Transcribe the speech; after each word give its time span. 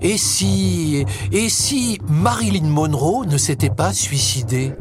Et 0.00 0.16
si, 0.16 1.04
et 1.32 1.48
si 1.48 1.98
Marilyn 2.08 2.68
Monroe 2.68 3.26
ne 3.26 3.36
s'était 3.36 3.70
pas 3.70 3.92
suicidée? 3.92 4.72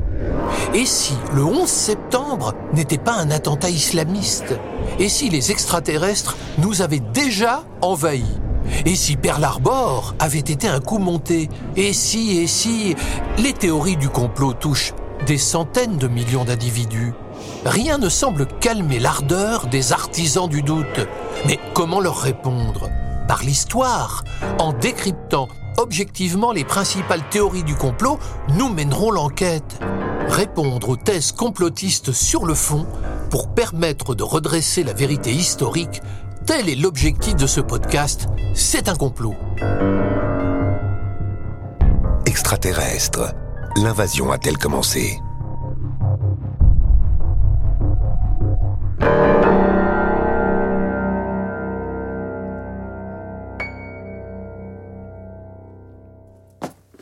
Et 0.74 0.86
si 0.86 1.13
le 1.33 1.43
11 1.43 1.67
septembre 1.67 2.54
n'était 2.74 3.00
pas 3.00 3.13
un 3.13 3.32
attentat 3.32 3.70
islamiste? 3.70 4.60
Et 5.00 5.10
si 5.10 5.30
les 5.30 5.52
extraterrestres 5.52 6.38
nous 6.60 6.84
avaient 6.84 7.02
déjà 7.14 7.64
envahis? 7.82 8.40
Et 8.86 8.96
si 8.96 9.16
Pearl 9.16 9.44
Harbor 9.44 10.14
avait 10.20 10.38
été 10.38 10.67
un 10.67 10.79
coup 10.79 10.99
monté? 10.99 11.49
Et 11.76 11.94
si, 11.94 12.38
et 12.38 12.47
si 12.47 12.96
Les 13.40 13.54
théories 13.54 13.97
du 13.97 14.10
complot 14.10 14.54
touchent 14.54 14.94
des 15.26 15.38
centaines 15.38 15.97
de 15.97 16.08
millions 16.08 16.45
d'individus? 16.45 17.13
Rien 17.66 17.98
ne 17.98 18.09
semble 18.09 18.45
calmer 18.59 18.99
l'ardeur 18.99 19.66
des 19.68 19.94
artisans 19.94 20.48
du 20.48 20.62
doute. 20.62 21.08
Mais 21.48 21.59
comment 21.73 21.99
leur 21.99 22.20
répondre? 22.20 22.90
Par 23.27 23.44
l'histoire, 23.44 24.23
en 24.59 24.73
décryptant 24.73 25.49
objectivement 25.77 26.52
les 26.52 26.63
principales 26.63 27.27
théories 27.30 27.63
du 27.63 27.76
complot, 27.76 28.20
nous 28.55 28.70
mènerons 28.70 29.12
l'enquête. 29.12 29.80
Répondre 30.27 30.90
aux 30.90 30.95
thèses 30.95 31.32
complotistes 31.32 32.12
sur 32.12 32.45
le 32.45 32.54
fond 32.54 32.85
pour 33.30 33.54
permettre 33.54 34.16
de 34.16 34.23
redresser 34.23 34.84
la 34.84 34.94
vérité 34.94 35.32
historique 35.32 36.02
Tel 36.48 36.70
est 36.70 36.76
l'objectif 36.76 37.35
de 37.35 37.45
ce 37.45 37.59
podcast. 37.59 38.27
C'est 38.55 38.88
un 38.88 38.95
complot. 38.95 39.35
Extraterrestre. 42.26 43.35
L'invasion 43.76 44.32
a-t-elle 44.32 44.57
commencé? 44.57 45.20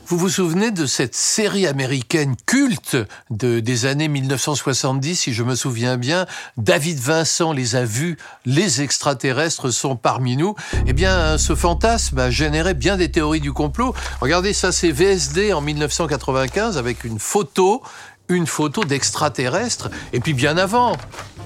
Vous 0.08 0.20
vous 0.20 0.30
souvenez 0.30 0.70
de 0.70 0.86
cette 0.86 1.16
série 1.16 1.66
américaine 1.66 2.36
culte 2.46 2.96
de, 3.32 3.60
des 3.60 3.88
années 3.88 4.08
1970, 4.08 5.16
si 5.16 5.34
je 5.34 5.42
me 5.42 5.56
souviens 5.56 5.98
bien? 5.98 6.28
David 6.58 7.00
Vincent 7.00 7.54
les 7.54 7.76
a 7.76 7.86
vus, 7.86 8.16
les 8.46 8.84
extraterrestres 8.84 9.72
sont 9.72 9.96
parmi 9.96 10.38
nous. 10.38 10.54
Eh 10.86 10.94
bien, 10.94 11.40
ce 11.40 11.56
fantasme 11.56 12.20
a 12.20 12.30
généré 12.30 12.76
bien 12.76 12.98
des 12.98 13.10
théories 13.10 13.40
du 13.40 13.52
complot. 13.52 13.96
Regardez, 14.22 14.54
ça 14.54 14.72
c'est 14.72 14.92
VSD 14.92 15.54
en 15.54 15.62
1995 15.62 16.78
avec 16.78 17.04
une 17.04 17.18
photo, 17.18 17.82
une 18.30 18.46
photo 18.46 18.84
d'extraterrestres. 18.84 19.90
Et 20.14 20.20
puis 20.20 20.36
bien 20.36 20.56
avant, 20.58 20.98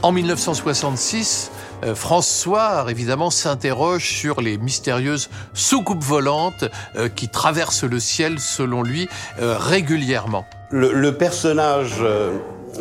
en 0.01 0.11
1966, 0.11 1.49
euh, 1.83 1.95
François, 1.95 2.85
évidemment, 2.89 3.29
s'interroge 3.29 4.05
sur 4.05 4.41
les 4.41 4.57
mystérieuses 4.57 5.29
soucoupes 5.53 6.03
volantes 6.03 6.65
euh, 6.95 7.09
qui 7.09 7.29
traversent 7.29 7.83
le 7.83 7.99
ciel, 7.99 8.39
selon 8.39 8.83
lui, 8.83 9.07
euh, 9.41 9.57
régulièrement. 9.57 10.45
Le, 10.71 11.11
personnage 11.11 12.03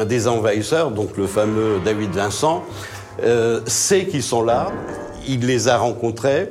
des 0.07 0.29
envahisseurs, 0.29 0.91
donc 0.91 1.17
le 1.17 1.27
fameux 1.27 1.81
David 1.83 2.11
Vincent, 2.11 2.63
sait 3.67 4.05
qu'ils 4.05 4.23
sont 4.23 4.43
là, 4.43 4.71
il 5.27 5.47
les 5.47 5.69
a 5.69 5.79
rencontrés, 5.79 6.51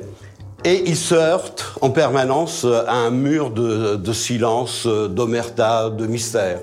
et 0.64 0.82
il 0.86 0.96
se 0.96 1.14
heurte 1.14 1.74
en 1.80 1.90
permanence 1.90 2.64
à 2.64 2.92
un 2.92 3.10
mur 3.10 3.50
de, 3.50 4.12
silence, 4.12 4.86
d'omerta, 4.86 5.90
de 5.90 6.06
mystère. 6.08 6.58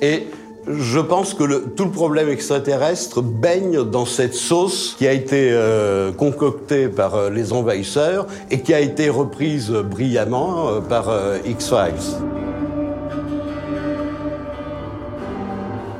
Et 0.00 0.26
je 0.68 1.00
pense 1.00 1.34
que 1.34 1.68
tout 1.68 1.84
le 1.84 1.90
problème 1.90 2.28
extraterrestre 2.28 3.22
baigne 3.22 3.84
dans 3.84 4.04
cette 4.04 4.34
sauce 4.34 4.94
qui 4.98 5.06
a 5.06 5.12
été 5.12 5.50
euh, 5.52 6.12
concoctée 6.12 6.88
par 6.88 7.14
euh, 7.14 7.30
les 7.30 7.52
envahisseurs 7.52 8.26
et 8.50 8.60
qui 8.60 8.74
a 8.74 8.80
été 8.80 9.08
reprise 9.08 9.70
brillamment 9.70 10.68
euh, 10.68 10.80
par 10.80 11.10
X-Files. 11.44 12.18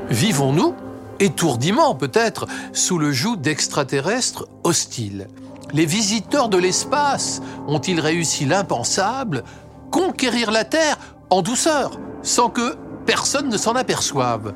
Vivons-nous, 0.09 0.73
étourdiment 1.19 1.95
peut-être, 1.95 2.45
sous 2.73 2.97
le 2.97 3.11
joug 3.11 3.37
d'extraterrestres 3.37 4.47
hostiles. 4.63 5.27
Les 5.73 5.85
visiteurs 5.85 6.49
de 6.49 6.57
l'espace 6.57 7.41
ont-ils 7.67 7.99
réussi 7.99 8.45
l'impensable? 8.45 9.43
Conquérir 9.91 10.51
la 10.51 10.63
Terre 10.63 10.97
en 11.29 11.41
douceur, 11.41 11.91
sans 12.23 12.49
que 12.49 12.75
personne 13.09 13.49
ne 13.49 13.57
s'en 13.57 13.73
aperçoive. 13.73 14.53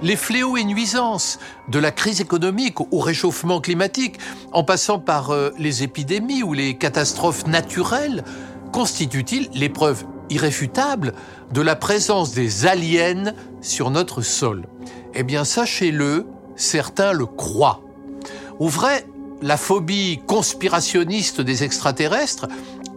Les 0.00 0.16
fléaux 0.16 0.56
et 0.56 0.64
nuisances, 0.64 1.38
de 1.68 1.78
la 1.78 1.90
crise 1.90 2.22
économique 2.22 2.80
au 2.80 2.98
réchauffement 2.98 3.60
climatique, 3.60 4.18
en 4.52 4.64
passant 4.64 4.98
par 4.98 5.32
euh, 5.32 5.50
les 5.58 5.82
épidémies 5.82 6.42
ou 6.42 6.54
les 6.54 6.78
catastrophes 6.78 7.46
naturelles, 7.46 8.24
constituent-ils 8.72 9.50
l'épreuve 9.52 10.04
irréfutable 10.30 11.12
de 11.52 11.60
la 11.60 11.76
présence 11.76 12.32
des 12.32 12.64
aliens 12.64 13.34
sur 13.60 13.90
notre 13.90 14.22
sol? 14.22 14.64
Eh 15.12 15.22
bien, 15.22 15.44
sachez-le, 15.44 16.26
certains 16.56 17.12
le 17.12 17.26
croient. 17.26 17.82
Au 18.60 18.68
vrai, 18.68 19.04
la 19.42 19.58
phobie 19.58 20.22
conspirationniste 20.26 21.42
des 21.42 21.64
extraterrestres 21.64 22.48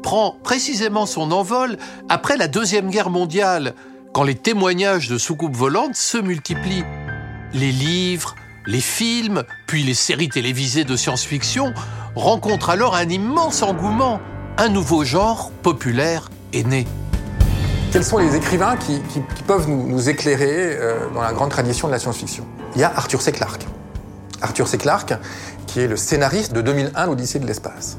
prend 0.02 0.38
précisément 0.44 1.06
son 1.06 1.34
envol 1.34 1.78
après 2.08 2.38
la 2.38 2.47
Deuxième 2.47 2.90
Guerre 2.90 3.09
mondiale, 3.09 3.74
quand 4.13 4.24
les 4.24 4.35
témoignages 4.35 5.09
de 5.09 5.18
soucoupes 5.18 5.56
volantes 5.56 5.96
se 5.96 6.19
multiplient. 6.19 6.85
Les 7.53 7.72
livres, 7.72 8.35
les 8.68 8.79
films, 8.79 9.44
puis 9.66 9.84
les 9.84 9.96
séries 9.96 10.29
télévisées 10.29 10.84
de 10.84 10.96
science-fiction 10.96 11.74
rencontrent 12.16 12.69
alors 12.69 12.96
un 12.96 13.09
immense 13.09 13.63
engouement. 13.63 14.22
Un 14.57 14.69
nouveau 14.69 15.03
genre 15.03 15.52
populaire 15.63 16.29
est 16.53 16.66
né. 16.66 16.85
Quels 17.91 18.03
sont 18.03 18.19
les 18.19 18.35
écrivains 18.35 18.78
qui, 18.78 19.02
peuvent 19.47 19.68
nous, 19.68 20.09
éclairer 20.09 20.78
euh, 20.78 21.09
dans 21.13 21.22
la 21.22 21.34
grande 21.34 21.50
tradition 21.50 21.88
de 21.88 21.94
la 21.94 22.00
science-fiction? 22.00 22.46
Il 22.75 22.81
y 22.81 22.84
a 22.84 22.94
Arthur 22.96 23.22
C. 23.22 23.31
Clarke. 23.31 23.66
Arthur 24.41 24.68
C. 24.68 24.78
Clarke, 24.78 25.13
qui 25.66 25.79
est 25.79 25.88
le 25.88 25.96
scénariste 25.96 26.53
de 26.53 26.62
2001, 26.62 27.07
l'Odyssée 27.07 27.40
de 27.40 27.47
l'espace, 27.47 27.97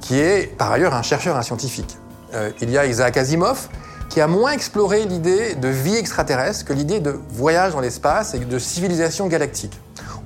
qui 0.00 0.18
est 0.18 0.56
par 0.56 0.72
ailleurs 0.72 0.94
un 0.94 1.02
chercheur, 1.02 1.36
un 1.36 1.42
scientifique. 1.42 1.98
Euh, 2.34 2.50
il 2.60 2.70
y 2.70 2.78
a 2.78 2.86
Isaac 2.86 3.16
Asimov, 3.16 3.68
qui 4.16 4.22
a 4.22 4.28
moins 4.28 4.52
exploré 4.52 5.04
l'idée 5.04 5.56
de 5.56 5.68
vie 5.68 5.94
extraterrestre 5.94 6.64
que 6.64 6.72
l'idée 6.72 7.00
de 7.00 7.20
voyage 7.32 7.74
dans 7.74 7.80
l'espace 7.80 8.32
et 8.32 8.38
de 8.38 8.58
civilisation 8.58 9.26
galactique. 9.26 9.78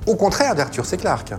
Au 0.07 0.15
contraire 0.15 0.55
d'Arthur 0.55 0.87
C. 0.87 0.97
Clarke. 0.97 1.35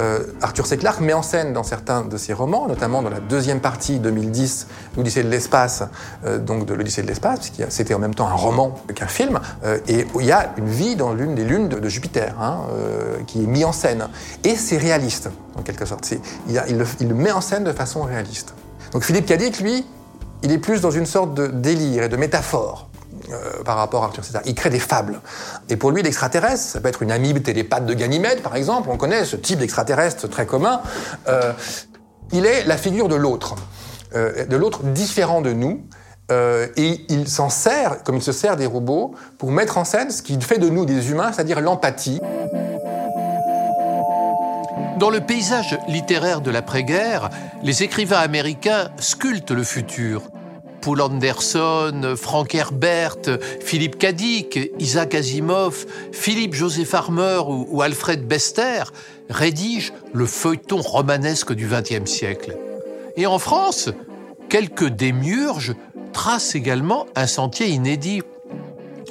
Euh, 0.00 0.20
Arthur 0.40 0.66
C. 0.66 0.78
Clarke 0.78 1.00
met 1.00 1.12
en 1.12 1.20
scène 1.20 1.52
dans 1.52 1.62
certains 1.62 2.00
de 2.00 2.16
ses 2.16 2.32
romans, 2.32 2.66
notamment 2.66 3.02
dans 3.02 3.10
la 3.10 3.20
deuxième 3.20 3.60
partie 3.60 3.98
2010, 3.98 4.68
l'Odyssée 4.96 5.22
de 5.22 5.28
l'espace, 5.28 5.82
euh, 6.24 6.38
donc 6.38 6.64
de 6.64 6.72
l'Odyssée 6.72 7.02
de 7.02 7.06
l'espace, 7.06 7.50
qui 7.50 7.62
c'était 7.68 7.92
en 7.92 7.98
même 7.98 8.14
temps 8.14 8.28
un 8.28 8.34
roman 8.34 8.76
qu'un 8.94 9.06
film, 9.06 9.38
euh, 9.64 9.76
et 9.86 10.06
il 10.18 10.24
y 10.24 10.32
a 10.32 10.54
une 10.56 10.70
vie 10.70 10.96
dans 10.96 11.12
l'une 11.12 11.34
des 11.34 11.44
lunes 11.44 11.68
de, 11.68 11.86
Jupiter, 11.86 12.34
hein, 12.40 12.60
qui 13.26 13.44
est 13.44 13.46
mise 13.46 13.66
en 13.66 13.72
scène. 13.72 14.08
Et 14.42 14.56
c'est 14.56 14.78
réaliste, 14.78 15.28
en 15.54 15.60
quelque 15.60 15.84
sorte. 15.84 16.10
Il, 16.48 16.62
il, 16.66 16.78
le, 16.78 16.86
il, 17.00 17.08
le, 17.08 17.14
met 17.14 17.30
en 17.30 17.42
scène 17.42 17.64
de 17.64 17.72
façon 17.72 18.04
réaliste. 18.04 18.54
Donc 18.92 19.02
Philippe 19.02 19.26
Cadic, 19.26 19.60
lui, 19.60 19.84
il 20.42 20.52
est 20.52 20.58
plus 20.58 20.80
dans 20.80 20.90
une 20.90 21.06
sorte 21.06 21.34
de 21.34 21.46
délire 21.46 22.04
et 22.04 22.08
de 22.08 22.16
métaphore. 22.16 22.90
Euh, 23.32 23.62
par 23.64 23.76
rapport 23.76 24.02
à 24.02 24.06
Arthur 24.06 24.24
César. 24.24 24.42
Il 24.44 24.54
crée 24.54 24.70
des 24.70 24.80
fables. 24.80 25.20
Et 25.68 25.76
pour 25.76 25.90
lui, 25.90 26.02
l'extraterrestre, 26.02 26.62
ça 26.62 26.80
peut 26.80 26.88
être 26.88 27.02
une 27.02 27.12
amibe 27.12 27.42
télépathe 27.42 27.86
de 27.86 27.94
Ganymède, 27.94 28.40
par 28.40 28.56
exemple. 28.56 28.88
On 28.90 28.96
connaît 28.96 29.24
ce 29.24 29.36
type 29.36 29.58
d'extraterrestre 29.58 30.28
très 30.28 30.46
commun. 30.46 30.80
Euh, 31.28 31.52
il 32.32 32.44
est 32.44 32.64
la 32.64 32.76
figure 32.76 33.08
de 33.08 33.14
l'autre, 33.14 33.54
euh, 34.14 34.46
de 34.46 34.56
l'autre 34.56 34.82
différent 34.82 35.42
de 35.42 35.52
nous. 35.52 35.82
et 36.76 37.04
il 37.08 37.28
s'en 37.28 37.48
sert, 37.48 38.04
comme 38.04 38.16
il 38.16 38.22
se 38.22 38.30
sert 38.30 38.56
des 38.56 38.66
robots, 38.66 39.14
pour 39.36 39.50
mettre 39.50 39.78
en 39.78 39.84
scène 39.84 40.10
ce 40.10 40.22
qu'il 40.22 40.40
fait 40.42 40.58
de 40.58 40.68
nous 40.68 40.84
des 40.84 41.10
humains, 41.10 41.32
c'est-à-dire 41.32 41.60
l'empathie. 41.60 42.20
Dans 45.00 45.08
le 45.08 45.22
paysage 45.22 45.78
littéraire 45.88 46.42
de 46.42 46.50
l'après-guerre, 46.50 47.30
les 47.62 47.82
écrivains 47.82 48.18
américains 48.18 48.90
sculptent 48.98 49.50
le 49.50 49.64
futur. 49.64 50.24
Paul 50.82 51.00
Anderson, 51.00 52.16
Frank 52.18 52.54
Herbert, 52.54 53.16
Philippe 53.64 53.96
Cadic, 53.96 54.58
Isaac 54.78 55.14
Asimov, 55.14 55.86
Philippe 56.12 56.52
Joseph 56.52 56.90
Farmer 56.90 57.40
ou, 57.46 57.80
Alfred 57.80 58.28
Bester 58.28 58.82
rédigent 59.30 59.94
le 60.12 60.26
feuilleton 60.26 60.82
romanesque 60.82 61.54
du 61.54 61.66
XXe 61.66 62.04
siècle. 62.04 62.54
Et 63.16 63.26
en 63.26 63.38
France, 63.38 63.88
quelques 64.50 64.88
démiurges 64.88 65.74
tracent 66.12 66.54
également 66.54 67.06
un 67.16 67.26
sentier 67.26 67.68
inédit. 67.68 68.20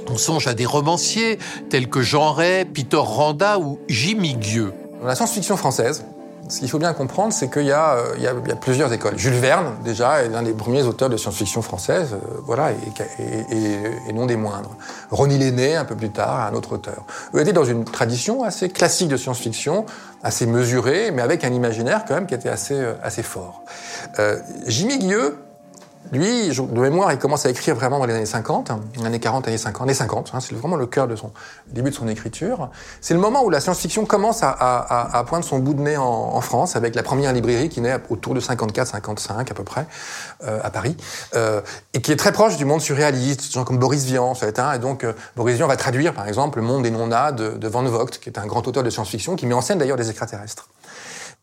On 0.07 0.17
songe 0.17 0.45
à 0.45 0.53
des 0.53 0.67
romanciers 0.67 1.39
tels 1.71 1.89
que 1.89 2.03
Jean 2.03 2.31
Ray, 2.31 2.65
Peter 2.65 2.97
Randa 2.97 3.57
ou 3.57 3.79
Jimmy 3.87 4.35
Gueux. 4.35 4.71
Dans 4.99 5.07
la 5.07 5.15
science-fiction 5.15 5.55
française, 5.55 6.03
ce 6.49 6.59
qu'il 6.59 6.69
faut 6.69 6.79
bien 6.79 6.93
comprendre, 6.93 7.31
c'est 7.31 7.49
qu'il 7.49 7.65
y, 7.65 7.71
euh, 7.71 8.17
y, 8.17 8.27
a 8.27 8.55
plusieurs 8.55 8.91
écoles. 8.91 9.17
Jules 9.17 9.33
Verne, 9.33 9.75
déjà, 9.83 10.23
est 10.23 10.29
l'un 10.29 10.41
des 10.41 10.53
premiers 10.53 10.83
auteurs 10.83 11.09
de 11.09 11.15
science-fiction 11.15 11.61
française, 11.61 12.13
euh, 12.13 12.41
voilà, 12.43 12.71
et, 13.19 14.13
non 14.13 14.25
des 14.25 14.35
moindres. 14.35 14.75
Ronnie 15.11 15.37
Lenné, 15.37 15.75
un 15.75 15.85
peu 15.85 15.95
plus 15.95 16.09
tard, 16.09 16.47
un 16.51 16.55
autre 16.55 16.73
auteur. 16.73 17.05
Eux 17.33 17.41
étaient 17.41 17.53
dans 17.53 17.65
une 17.65 17.85
tradition 17.85 18.43
assez 18.43 18.69
classique 18.69 19.09
de 19.09 19.17
science-fiction, 19.17 19.85
assez 20.23 20.47
mesurée, 20.47 21.11
mais 21.11 21.21
avec 21.21 21.43
un 21.43 21.53
imaginaire 21.53 22.03
quand 22.07 22.15
même 22.15 22.25
qui 22.25 22.33
était 22.33 22.49
assez, 22.49 22.73
euh, 22.73 22.93
assez 23.03 23.23
fort. 23.23 23.63
Jimmy 24.65 24.97
Guilleux 24.97 25.37
lui, 26.11 26.49
de 26.49 26.79
mémoire, 26.79 27.11
il 27.11 27.19
commence 27.19 27.45
à 27.45 27.49
écrire 27.49 27.75
vraiment 27.75 27.99
dans 27.99 28.05
les 28.05 28.15
années 28.15 28.25
50, 28.25 28.71
années 29.05 29.19
40, 29.19 29.47
années 29.47 29.57
50, 29.57 29.83
années 29.83 29.93
50, 29.93 30.31
hein, 30.33 30.39
c'est 30.39 30.55
vraiment 30.55 30.75
le 30.75 30.87
cœur 30.87 31.07
de 31.07 31.15
son 31.15 31.31
début 31.67 31.91
de 31.91 31.95
son 31.95 32.07
écriture. 32.07 32.69
C'est 32.99 33.13
le 33.13 33.19
moment 33.19 33.43
où 33.43 33.49
la 33.49 33.59
science-fiction 33.59 34.05
commence 34.05 34.41
à, 34.41 34.49
à, 34.49 35.23
poindre 35.25 35.45
son 35.45 35.59
bout 35.59 35.75
de 35.75 35.81
nez 35.81 35.97
en, 35.97 36.41
France, 36.41 36.75
avec 36.75 36.95
la 36.95 37.03
première 37.03 37.31
librairie 37.31 37.69
qui 37.69 37.81
naît 37.81 37.97
autour 38.09 38.33
de 38.33 38.39
54-55 38.39 39.51
à 39.51 39.53
peu 39.53 39.63
près, 39.63 39.85
euh, 40.43 40.59
à 40.63 40.71
Paris, 40.71 40.97
euh, 41.35 41.61
et 41.93 42.01
qui 42.01 42.11
est 42.11 42.15
très 42.15 42.31
proche 42.31 42.57
du 42.57 42.65
monde 42.65 42.81
surréaliste, 42.81 43.51
gens 43.51 43.63
comme 43.63 43.77
Boris 43.77 44.05
Vian, 44.05 44.33
ça 44.33 44.47
hein, 44.57 44.73
et 44.73 44.79
donc 44.79 45.03
euh, 45.03 45.13
Boris 45.35 45.57
Vian 45.57 45.67
va 45.67 45.77
traduire 45.77 46.13
par 46.13 46.27
exemple 46.27 46.59
Le 46.59 46.65
Monde 46.65 46.83
des 46.83 46.91
non-nats 46.91 47.33
de, 47.33 47.51
de 47.51 47.67
Van 47.67 47.83
Vogt, 47.83 48.19
qui 48.19 48.29
est 48.29 48.39
un 48.39 48.47
grand 48.47 48.67
auteur 48.67 48.83
de 48.83 48.89
science-fiction, 48.89 49.35
qui 49.35 49.45
met 49.45 49.53
en 49.53 49.61
scène 49.61 49.77
d'ailleurs 49.77 49.97
des 49.97 50.09
extraterrestres. 50.09 50.69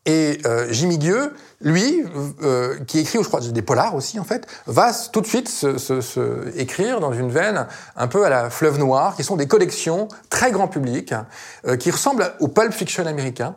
Et 0.07 0.39
euh, 0.45 0.67
Jimmy 0.71 0.97
Gueux, 0.97 1.33
lui, 1.61 2.03
euh, 2.41 2.79
qui 2.87 2.99
écrit, 2.99 3.19
je 3.21 3.27
crois, 3.27 3.41
des 3.41 3.61
polars 3.61 3.93
aussi, 3.93 4.19
en 4.19 4.23
fait, 4.23 4.47
va 4.65 4.91
tout 5.11 5.21
de 5.21 5.27
suite 5.27 5.49
se, 5.49 5.77
se, 5.77 6.01
se, 6.01 6.57
écrire 6.57 6.99
dans 7.01 7.11
une 7.11 7.29
veine 7.29 7.67
un 7.95 8.07
peu 8.07 8.25
à 8.25 8.29
la 8.29 8.49
Fleuve 8.49 8.79
Noire, 8.79 9.15
qui 9.17 9.23
sont 9.23 9.35
des 9.35 9.47
collections 9.47 10.07
très 10.29 10.51
grand 10.51 10.69
public, 10.69 11.13
euh, 11.67 11.75
qui 11.75 11.91
ressemblent 11.91 12.33
au 12.39 12.47
pulp 12.47 12.73
fiction 12.73 13.05
américain, 13.05 13.55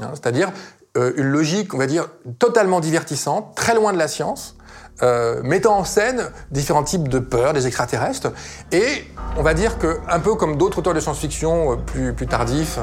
hein, 0.00 0.10
c'est-à-dire 0.14 0.50
euh, 0.96 1.12
une 1.16 1.26
logique, 1.26 1.74
on 1.74 1.78
va 1.78 1.86
dire, 1.86 2.08
totalement 2.38 2.80
divertissante, 2.80 3.54
très 3.54 3.74
loin 3.74 3.92
de 3.92 3.98
la 3.98 4.08
science, 4.08 4.56
euh, 5.02 5.42
mettant 5.42 5.78
en 5.78 5.84
scène 5.84 6.30
différents 6.52 6.84
types 6.84 7.08
de 7.08 7.18
peurs 7.18 7.52
des 7.52 7.66
extraterrestres. 7.66 8.30
Et 8.70 9.04
on 9.36 9.42
va 9.42 9.52
dire 9.52 9.76
que, 9.78 9.98
un 10.08 10.20
peu 10.20 10.36
comme 10.36 10.56
d'autres 10.56 10.78
auteurs 10.78 10.94
de 10.94 11.00
science-fiction 11.00 11.72
euh, 11.72 11.76
plus, 11.76 12.12
plus 12.12 12.28
tardifs, 12.28 12.78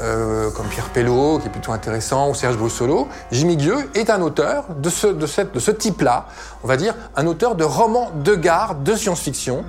euh, 0.00 0.52
comme 0.52 0.66
Pierre 0.66 0.88
Pelot, 0.90 1.40
qui 1.40 1.48
est 1.48 1.50
plutôt 1.50 1.72
intéressant, 1.72 2.30
ou 2.30 2.34
Serge 2.34 2.56
Brussolo, 2.56 3.08
Jimmy 3.32 3.56
Dieu 3.56 3.74
est 3.96 4.08
un 4.08 4.22
auteur 4.22 4.66
de 4.78 4.88
ce, 4.88 5.70
type-là, 5.72 6.26
on 6.62 6.68
va 6.68 6.76
dire 6.76 6.94
un 7.16 7.26
auteur 7.26 7.56
de 7.56 7.64
romans 7.64 8.12
de 8.14 8.36
gare 8.36 8.76
de 8.76 8.94
science-fiction, 8.94 9.64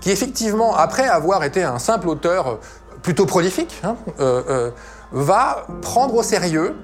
qui 0.00 0.10
effectivement, 0.10 0.74
après 0.74 1.06
avoir 1.06 1.44
été 1.44 1.62
un 1.62 1.78
simple 1.78 2.08
auteur 2.08 2.58
plutôt 3.02 3.26
prolifique, 3.26 3.82
hein, 3.84 3.96
va 5.12 5.66
prendre 5.82 6.14
au 6.14 6.22
sérieux 6.22 6.74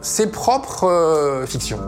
ses 0.00 0.28
propres 0.28 1.44
fictions. 1.46 1.80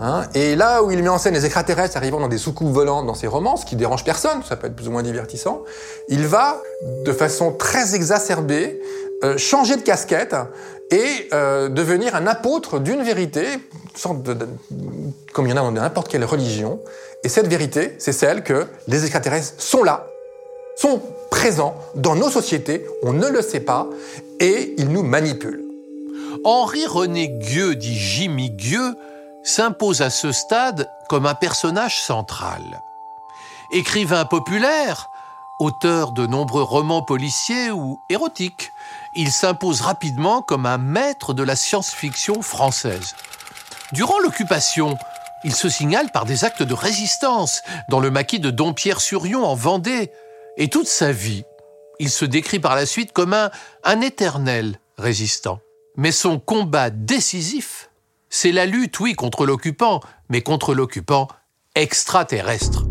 Hein 0.00 0.24
et 0.34 0.56
là 0.56 0.82
où 0.82 0.90
il 0.90 1.02
met 1.02 1.10
en 1.10 1.18
scène 1.18 1.34
les 1.34 1.44
extraterrestres 1.44 1.98
arrivant 1.98 2.20
dans 2.20 2.28
des 2.28 2.38
soucoupes 2.38 2.72
volantes 2.72 3.06
dans 3.06 3.14
ses 3.14 3.26
romans, 3.26 3.56
ce 3.56 3.66
qui 3.66 3.76
dérange 3.76 4.02
personne, 4.02 4.42
ça 4.48 4.56
peut 4.56 4.66
être 4.66 4.74
plus 4.74 4.88
ou 4.88 4.90
moins 4.90 5.02
divertissant, 5.02 5.62
il 6.08 6.26
va, 6.26 6.62
de 7.04 7.12
façon 7.12 7.52
très 7.52 7.94
exacerbée, 7.94 8.80
euh, 9.22 9.36
changer 9.36 9.76
de 9.76 9.82
casquette 9.82 10.34
et 10.90 11.28
euh, 11.34 11.68
devenir 11.68 12.14
un 12.14 12.26
apôtre 12.26 12.78
d'une 12.78 13.02
vérité, 13.02 13.44
comme 15.34 15.46
il 15.46 15.50
y 15.50 15.52
en 15.52 15.58
a 15.58 15.60
dans 15.60 15.70
n'importe 15.70 16.08
quelle 16.08 16.24
religion. 16.24 16.80
Et 17.22 17.28
cette 17.28 17.48
vérité, 17.48 17.94
c'est 17.98 18.12
celle 18.12 18.42
que 18.42 18.66
les 18.88 19.02
extraterrestres 19.02 19.62
sont 19.62 19.82
là, 19.82 20.06
sont 20.76 21.02
présents 21.30 21.74
dans 21.94 22.16
nos 22.16 22.30
sociétés, 22.30 22.86
on 23.02 23.12
ne 23.12 23.28
le 23.28 23.42
sait 23.42 23.60
pas, 23.60 23.86
et 24.40 24.74
ils 24.78 24.88
nous 24.88 25.02
manipulent. 25.02 25.62
Henri-René 26.44 27.28
Gueux, 27.28 27.74
dit 27.74 27.94
Jimmy 27.94 28.50
Gueux, 28.50 28.94
s'impose 29.42 30.02
à 30.02 30.10
ce 30.10 30.32
stade 30.32 30.90
comme 31.08 31.26
un 31.26 31.34
personnage 31.34 32.00
central. 32.00 32.82
Écrivain 33.72 34.24
populaire, 34.24 35.10
auteur 35.58 36.12
de 36.12 36.26
nombreux 36.26 36.62
romans 36.62 37.02
policiers 37.02 37.70
ou 37.70 38.00
érotiques, 38.08 38.72
il 39.14 39.30
s'impose 39.30 39.80
rapidement 39.80 40.42
comme 40.42 40.66
un 40.66 40.78
maître 40.78 41.34
de 41.34 41.42
la 41.42 41.56
science-fiction 41.56 42.42
française. 42.42 43.14
Durant 43.92 44.18
l'occupation, 44.20 44.96
il 45.44 45.54
se 45.54 45.68
signale 45.68 46.10
par 46.12 46.24
des 46.24 46.44
actes 46.44 46.62
de 46.62 46.74
résistance 46.74 47.62
dans 47.88 48.00
le 48.00 48.10
maquis 48.10 48.40
de 48.40 48.50
Dompierre-sur-Yon 48.50 49.44
en 49.44 49.54
Vendée, 49.54 50.12
et 50.56 50.68
toute 50.68 50.88
sa 50.88 51.12
vie, 51.12 51.44
il 51.98 52.10
se 52.10 52.24
décrit 52.24 52.58
par 52.58 52.74
la 52.74 52.86
suite 52.86 53.12
comme 53.12 53.34
un, 53.34 53.50
un 53.84 54.00
éternel 54.00 54.80
résistant. 54.98 55.60
Mais 55.96 56.12
son 56.12 56.38
combat 56.38 56.90
décisif 56.90 57.89
c'est 58.30 58.52
la 58.52 58.64
lutte, 58.64 58.98
oui, 59.00 59.14
contre 59.14 59.44
l'occupant, 59.44 60.00
mais 60.28 60.40
contre 60.40 60.72
l'occupant 60.72 61.28
extraterrestre. 61.74 62.84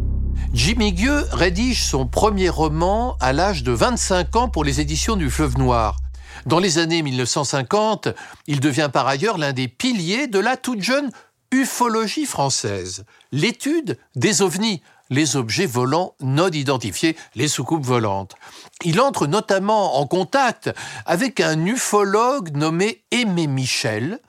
Jimmy 0.53 0.93
Gueux 0.93 1.25
rédige 1.31 1.83
son 1.83 2.05
premier 2.05 2.49
roman 2.49 3.15
à 3.19 3.33
l'âge 3.33 3.63
de 3.63 3.71
25 3.71 4.35
ans 4.35 4.49
pour 4.49 4.63
les 4.63 4.81
éditions 4.81 5.15
du 5.15 5.29
Fleuve 5.29 5.57
Noir. 5.57 5.97
Dans 6.45 6.59
les 6.59 6.77
années 6.77 7.01
1950, 7.01 8.09
il 8.47 8.59
devient 8.59 8.89
par 8.91 9.07
ailleurs 9.07 9.37
l'un 9.37 9.53
des 9.53 9.67
piliers 9.67 10.27
de 10.27 10.39
la 10.39 10.57
toute 10.57 10.81
jeune 10.81 11.09
ufologie 11.51 12.25
française, 12.25 13.05
l'étude 13.31 13.97
des 14.15 14.41
ovnis, 14.41 14.81
les 15.09 15.35
objets 15.35 15.65
volants 15.65 16.15
non 16.19 16.49
identifiés, 16.49 17.15
les 17.35 17.47
soucoupes 17.47 17.85
volantes. 17.85 18.35
Il 18.83 19.01
entre 19.01 19.25
notamment 19.25 19.99
en 19.99 20.05
contact 20.05 20.69
avec 21.05 21.39
un 21.39 21.65
ufologue 21.65 22.55
nommé 22.55 23.03
Aimé 23.11 23.47
Michel, 23.47 24.19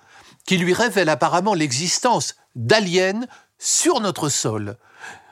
qui 0.50 0.58
lui 0.58 0.74
révèle 0.74 1.08
apparemment 1.08 1.54
l'existence 1.54 2.34
d'aliens 2.56 3.20
sur 3.60 4.00
notre 4.00 4.28
sol. 4.28 4.78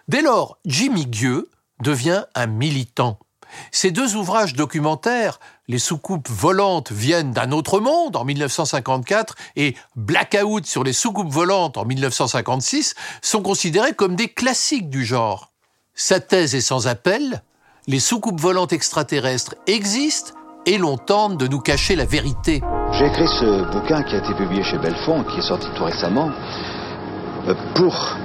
Dès 0.07 0.23
lors, 0.23 0.61
Jimmy 0.65 1.07
Gueux 1.07 1.51
devient 1.83 2.23
un 2.37 2.47
militant. 2.47 3.19
Ces 3.73 3.91
deux 3.91 4.15
ouvrages 4.15 4.53
documentaires, 4.53 5.41
Les 5.67 5.81
soucoupes 5.81 6.29
volantes 6.29 6.93
viennent 6.93 7.33
d'un 7.33 7.51
autre 7.51 7.81
monde 7.81 8.15
en 8.15 8.25
1954 8.25 9.35
et 9.57 9.75
Blackout 9.97 10.65
sur 10.65 10.85
les 10.85 10.93
soucoupes 10.93 11.33
volantes 11.33 11.79
en 11.79 11.85
1956, 11.85 12.95
sont 13.21 13.43
considérés 13.43 13.95
comme 13.95 14.15
des 14.15 14.29
classiques 14.29 14.89
du 14.89 15.05
genre. 15.05 15.51
Sa 15.97 16.21
thèse 16.21 16.55
est 16.55 16.61
sans 16.61 16.87
appel, 16.87 17.43
les 17.89 17.99
soucoupes 17.99 18.41
volantes 18.41 18.73
extraterrestres 18.73 19.57
existent 19.67 20.38
et 20.69 20.77
l'on 20.77 20.99
tente 20.99 21.39
de 21.39 21.49
nous 21.49 21.61
cacher 21.61 21.97
la 21.97 22.05
vérité. 22.05 22.63
J'ai 22.93 23.07
écrit 23.07 23.27
ce 23.27 23.73
bouquin 23.73 24.03
qui 24.03 24.15
a 24.15 24.19
été 24.19 24.35
publié 24.35 24.63
chez 24.63 24.77
Belfond, 24.77 25.25
qui 25.25 25.39
est 25.39 25.43
sorti 25.43 25.67
tout 25.75 25.85
récemment, 25.85 26.31
euh, 27.49 27.55
pour 27.75 28.19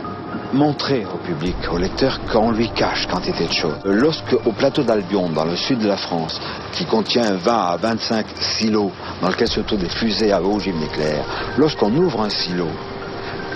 montrer 0.52 1.06
au 1.06 1.26
public, 1.26 1.56
au 1.72 1.78
lecteur, 1.78 2.20
qu'on 2.30 2.52
lui 2.52 2.70
cache 2.72 3.08
quantité 3.08 3.48
de 3.48 3.54
choses. 3.54 3.78
Lorsque, 3.86 4.34
au 4.46 4.52
plateau 4.52 4.84
d'Albion, 4.84 5.30
dans 5.30 5.46
le 5.46 5.56
sud 5.56 5.80
de 5.80 5.88
la 5.88 5.96
France, 5.96 6.38
qui 6.74 6.86
contient 6.86 7.34
20 7.34 7.54
à 7.54 7.78
25 7.78 8.26
silos, 8.38 8.92
dans 9.22 9.30
lequel 9.30 9.48
se 9.48 9.62
trouvent 9.62 9.80
des 9.80 9.88
fusées 9.88 10.34
à 10.34 10.42
ogive 10.42 10.76
nucléaire, 10.76 11.24
lorsqu'on 11.58 11.96
ouvre 11.96 12.22
un 12.24 12.30
silo, 12.30 12.68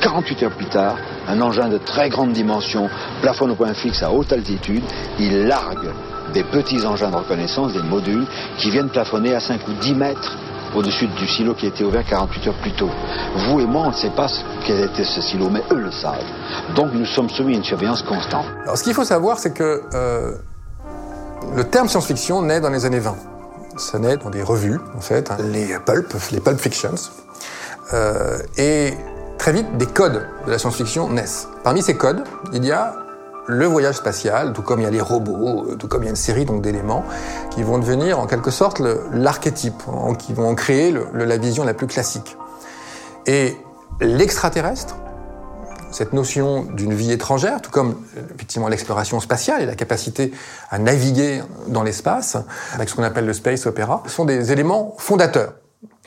48 0.02 0.44
heures 0.44 0.52
plus 0.52 0.66
tard, 0.68 0.96
un 1.28 1.42
engin 1.42 1.68
de 1.68 1.78
très 1.78 2.08
grande 2.08 2.32
dimension 2.32 2.90
plafonne 3.22 3.52
au 3.52 3.56
point 3.56 3.74
fixe 3.74 4.02
à 4.02 4.14
haute 4.14 4.32
altitude, 4.32 4.84
il 5.20 5.46
largue 5.46 5.92
des 6.34 6.44
petits 6.44 6.86
engins 6.86 7.10
de 7.10 7.16
reconnaissance, 7.16 7.74
des 7.74 7.82
modules, 7.82 8.26
qui 8.58 8.70
viennent 8.72 8.90
plafonner 8.90 9.36
à 9.36 9.40
5 9.40 9.68
ou 9.68 9.74
10 9.74 9.96
mètres 9.96 10.38
au-dessus 10.76 11.08
du 11.08 11.28
silo 11.28 11.54
qui 11.54 11.66
a 11.66 11.70
été 11.70 11.84
ouvert 11.84 12.04
48 12.06 12.48
heures 12.48 12.62
plus 12.62 12.74
tôt. 12.74 12.90
Vous 13.36 13.60
et 13.60 13.66
moi, 13.66 13.84
on 13.86 13.92
ne 13.92 13.96
sait 13.96 14.10
pas 14.10 14.28
quel 14.66 14.82
était 14.82 15.06
ce 15.06 15.22
silo, 15.22 15.50
mais 15.50 15.62
eux 15.72 15.80
le 15.80 15.92
savent. 15.92 16.24
Donc 16.76 16.94
nous 16.94 17.06
sommes 17.06 17.30
soumis 17.30 17.54
à 17.54 17.58
une 17.58 17.64
surveillance 17.64 18.04
constante. 18.04 18.46
Alors 18.64 18.78
ce 18.78 18.84
qu'il 18.84 18.94
faut 18.94 19.04
savoir, 19.04 19.40
c'est 19.40 19.54
que 19.54 19.82
euh, 19.94 20.34
le 21.56 21.64
terme 21.64 21.88
science-fiction 21.88 22.42
naît 22.42 22.60
dans 22.60 22.70
les 22.70 22.86
années 22.86 23.00
20. 23.00 23.16
Ça 23.78 24.00
naît 24.00 24.18
dans 24.18 24.30
des 24.30 24.42
revues, 24.42 24.80
en 24.96 25.02
fait, 25.02 25.32
hein, 25.32 25.38
les 25.40 25.78
pulp, 25.86 26.14
les 26.32 26.40
pulp 26.40 26.60
fictions. 26.60 26.96
Euh, 27.94 28.38
et 28.58 28.94
très 29.38 29.54
vite, 29.54 29.78
des 29.78 29.86
codes 29.86 30.26
de 30.46 30.52
la 30.52 30.58
science-fiction 30.58 31.10
naissent. 31.10 31.48
Parmi 31.64 31.82
ces 31.82 31.96
codes, 31.96 32.24
il 32.54 32.66
y 32.66 32.72
a 32.72 32.94
le 33.48 33.66
voyage 33.66 33.96
spatial, 33.96 34.54
tout 34.54 34.62
comme 34.62 34.82
il 34.82 34.84
y 34.84 34.88
a 34.88 34.92
les 34.92 35.02
robots, 35.02 35.76
tout 35.80 35.88
comme 35.88 36.04
il 36.04 36.06
y 36.06 36.10
a 36.10 36.12
une 36.12 36.16
série 36.16 36.46
donc 36.46 36.62
d'éléments 36.62 37.06
qui 37.50 37.64
vont 37.64 37.80
devenir 37.80 38.20
en 38.20 38.28
quelque 38.28 38.52
sorte 38.52 38.82
l'archétype, 39.14 39.84
qui 40.20 40.34
vont 40.34 40.54
créer 40.54 40.94
la 41.14 41.38
vision 41.38 41.64
la 41.64 41.74
plus 41.74 41.88
classique. 41.88 42.38
Et 43.26 43.58
l'extraterrestre, 44.02 44.98
cette 45.92 46.14
notion 46.14 46.64
d'une 46.64 46.94
vie 46.94 47.12
étrangère, 47.12 47.62
tout 47.62 47.72
comme 47.72 47.96
effectivement 48.36 48.68
l'exploration 48.68 49.20
spatiale 49.20 49.62
et 49.62 49.66
la 49.66 49.76
capacité 49.76 50.34
à 50.70 50.80
naviguer 50.80 51.42
dans 51.68 51.84
l'espace, 51.84 52.38
avec 52.74 52.90
ce 52.90 52.96
qu'on 52.96 53.04
appelle 53.04 53.26
le 53.26 53.34
space 53.34 53.66
opera, 53.66 54.04
sont 54.08 54.26
des 54.26 54.52
éléments 54.52 54.96
fondateurs 54.98 55.54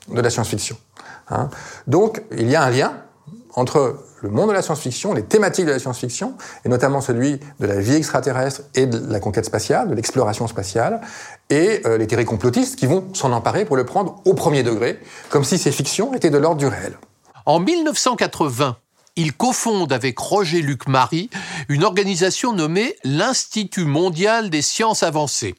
de 0.08 0.20
la 0.20 0.28
science-fiction. 0.28 0.76
Hein. 1.30 1.48
Donc 1.86 2.22
il 2.32 2.50
y 2.50 2.56
a 2.56 2.62
un 2.62 2.70
lien 2.70 2.92
entre 3.54 3.96
le 4.22 4.30
monde 4.30 4.48
de 4.48 4.54
la 4.54 4.62
science-fiction, 4.62 5.14
les 5.14 5.24
thématiques 5.24 5.66
de 5.66 5.70
la 5.70 5.78
science-fiction, 5.78 6.34
et 6.64 6.68
notamment 6.68 7.00
celui 7.00 7.40
de 7.58 7.66
la 7.66 7.80
vie 7.80 7.94
extraterrestre 7.94 8.62
et 8.74 8.86
de 8.86 9.00
la 9.10 9.20
conquête 9.20 9.44
spatiale, 9.44 9.88
de 9.88 9.94
l'exploration 9.94 10.46
spatiale, 10.46 11.00
et 11.48 11.82
euh, 11.86 11.98
les 11.98 12.06
théories 12.06 12.24
complotistes 12.24 12.76
qui 12.76 12.86
vont 12.86 13.04
s'en 13.14 13.32
emparer 13.32 13.64
pour 13.64 13.76
le 13.76 13.84
prendre 13.84 14.20
au 14.24 14.34
premier 14.34 14.62
degré, 14.62 14.98
comme 15.30 15.44
si 15.44 15.58
ces 15.58 15.72
fictions 15.72 16.14
étaient 16.14 16.30
de 16.30 16.38
l'ordre 16.38 16.58
du 16.58 16.66
réel. 16.66 16.98
En 17.46 17.60
1980, 17.60 18.76
il 19.16 19.32
cofonde 19.32 19.92
avec 19.92 20.18
Roger 20.18 20.62
Luc 20.62 20.86
Marie 20.86 21.30
une 21.68 21.84
organisation 21.84 22.52
nommée 22.52 22.96
l'Institut 23.04 23.84
mondial 23.84 24.50
des 24.50 24.62
sciences 24.62 25.02
avancées. 25.02 25.56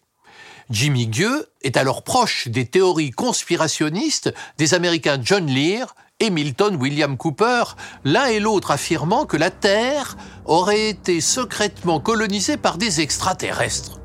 Jimmy 0.70 1.08
Gueux 1.08 1.48
est 1.64 1.76
alors 1.76 2.04
proche 2.04 2.48
des 2.48 2.66
théories 2.66 3.12
conspirationnistes 3.12 4.34
des 4.58 4.74
Américains 4.74 5.20
John 5.22 5.46
Lear 5.48 5.96
et 6.22 6.30
Milton 6.30 6.76
William 6.76 7.18
Cooper, 7.18 7.64
l'un 8.06 8.28
et 8.28 8.40
l'autre 8.40 8.72
affirmant 8.72 9.26
que 9.26 9.38
la 9.38 9.50
Terre 9.50 10.16
aurait 10.46 10.88
été 10.88 11.20
secrètement 11.20 12.00
colonisée 12.00 12.58
par 12.58 12.78
des 12.78 13.02
extraterrestres. 13.02 14.00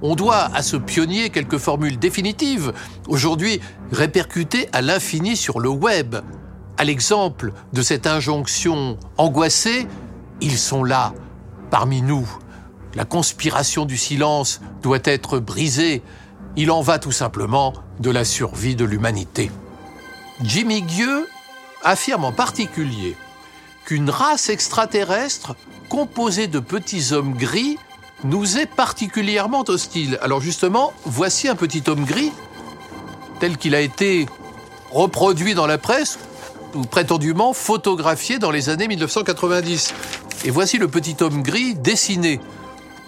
On 0.00 0.16
doit 0.16 0.50
à 0.54 0.62
ce 0.62 0.76
pionnier 0.76 1.28
quelques 1.28 1.58
formules 1.58 1.98
définitives, 1.98 2.72
aujourd'hui 3.06 3.60
répercutées 3.92 4.68
à 4.72 4.80
l'infini 4.80 5.36
sur 5.36 5.60
le 5.60 5.68
web. 5.68 6.16
À 6.78 6.84
l'exemple 6.84 7.52
de 7.74 7.82
cette 7.82 8.06
injonction 8.06 8.96
angoissée, 9.18 9.86
ils 10.40 10.58
sont 10.58 10.82
là, 10.82 11.12
parmi 11.70 12.00
nous. 12.00 12.28
La 12.94 13.04
conspiration 13.04 13.84
du 13.84 13.98
silence 13.98 14.62
doit 14.82 14.98
être 15.04 15.38
brisée. 15.38 16.02
Il 16.56 16.70
en 16.70 16.80
va 16.80 16.98
tout 16.98 17.12
simplement 17.12 17.74
de 18.00 18.10
la 18.10 18.24
survie 18.24 18.74
de 18.74 18.84
l'humanité. 18.86 19.50
Jimmy 20.42 20.82
Gueux 20.82 21.28
affirme 21.82 22.24
en 22.24 22.32
particulier 22.32 23.16
qu'une 23.84 24.10
race 24.10 24.48
extraterrestre 24.48 25.56
composée 25.88 26.46
de 26.46 26.58
petits 26.58 27.12
hommes 27.12 27.34
gris 27.34 27.78
nous 28.24 28.58
est 28.58 28.66
particulièrement 28.66 29.64
hostile. 29.68 30.18
Alors 30.22 30.40
justement, 30.40 30.92
voici 31.04 31.48
un 31.48 31.56
petit 31.56 31.82
homme 31.88 32.04
gris, 32.04 32.32
tel 33.40 33.56
qu'il 33.56 33.74
a 33.74 33.80
été 33.80 34.26
reproduit 34.90 35.54
dans 35.54 35.66
la 35.66 35.78
presse, 35.78 36.18
ou 36.74 36.82
prétendument 36.82 37.52
photographié 37.52 38.38
dans 38.38 38.50
les 38.50 38.68
années 38.68 38.88
1990. 38.88 39.94
Et 40.44 40.50
voici 40.50 40.78
le 40.78 40.88
petit 40.88 41.16
homme 41.20 41.42
gris 41.42 41.74
dessiné. 41.74 42.40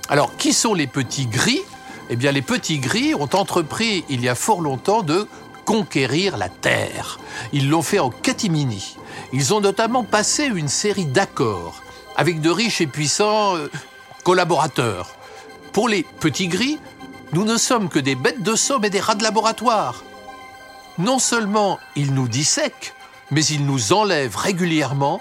Alors, 0.09 0.37
qui 0.37 0.53
sont 0.53 0.75
les 0.75 0.87
petits 0.87 1.27
gris? 1.27 1.63
Eh 2.11 2.17
bien, 2.17 2.33
les 2.33 2.43
petits 2.43 2.79
gris 2.79 3.15
ont 3.15 3.29
entrepris 3.33 4.05
il 4.09 4.21
y 4.21 4.29
a 4.29 4.35
fort 4.35 4.61
longtemps 4.61 5.03
de 5.03 5.27
conquérir 5.65 6.37
la 6.37 6.49
Terre. 6.49 7.19
Ils 7.53 7.69
l'ont 7.69 7.83
fait 7.83 7.99
en 7.99 8.11
catimini. 8.11 8.97
Ils 9.33 9.55
ont 9.55 9.61
notamment 9.61 10.05
passé 10.05 10.45
une 10.45 10.69
série 10.69 11.07
d'accords 11.07 11.83
avec 12.17 12.41
de 12.41 12.51
riches 12.51 12.81
et 12.81 12.87
puissants 12.87 13.57
euh, 13.57 13.71
collaborateurs. 14.23 15.17
Pour 15.73 15.89
les 15.89 16.05
petits 16.21 16.49
gris, 16.49 16.79
nous 17.33 17.45
ne 17.45 17.57
sommes 17.57 17.89
que 17.89 17.99
des 17.99 18.15
bêtes 18.15 18.43
de 18.43 18.55
somme 18.55 18.85
et 18.85 18.91
des 18.91 19.01
rats 19.01 19.17
de 19.17 19.25
laboratoire. 19.25 20.05
Non 20.99 21.19
seulement 21.19 21.81
ils 21.97 22.15
nous 22.15 22.29
dissèquent, 22.29 22.95
mais 23.31 23.45
ils 23.45 23.67
nous 23.67 23.93
enlèvent 23.93 24.37
régulièrement 24.37 25.21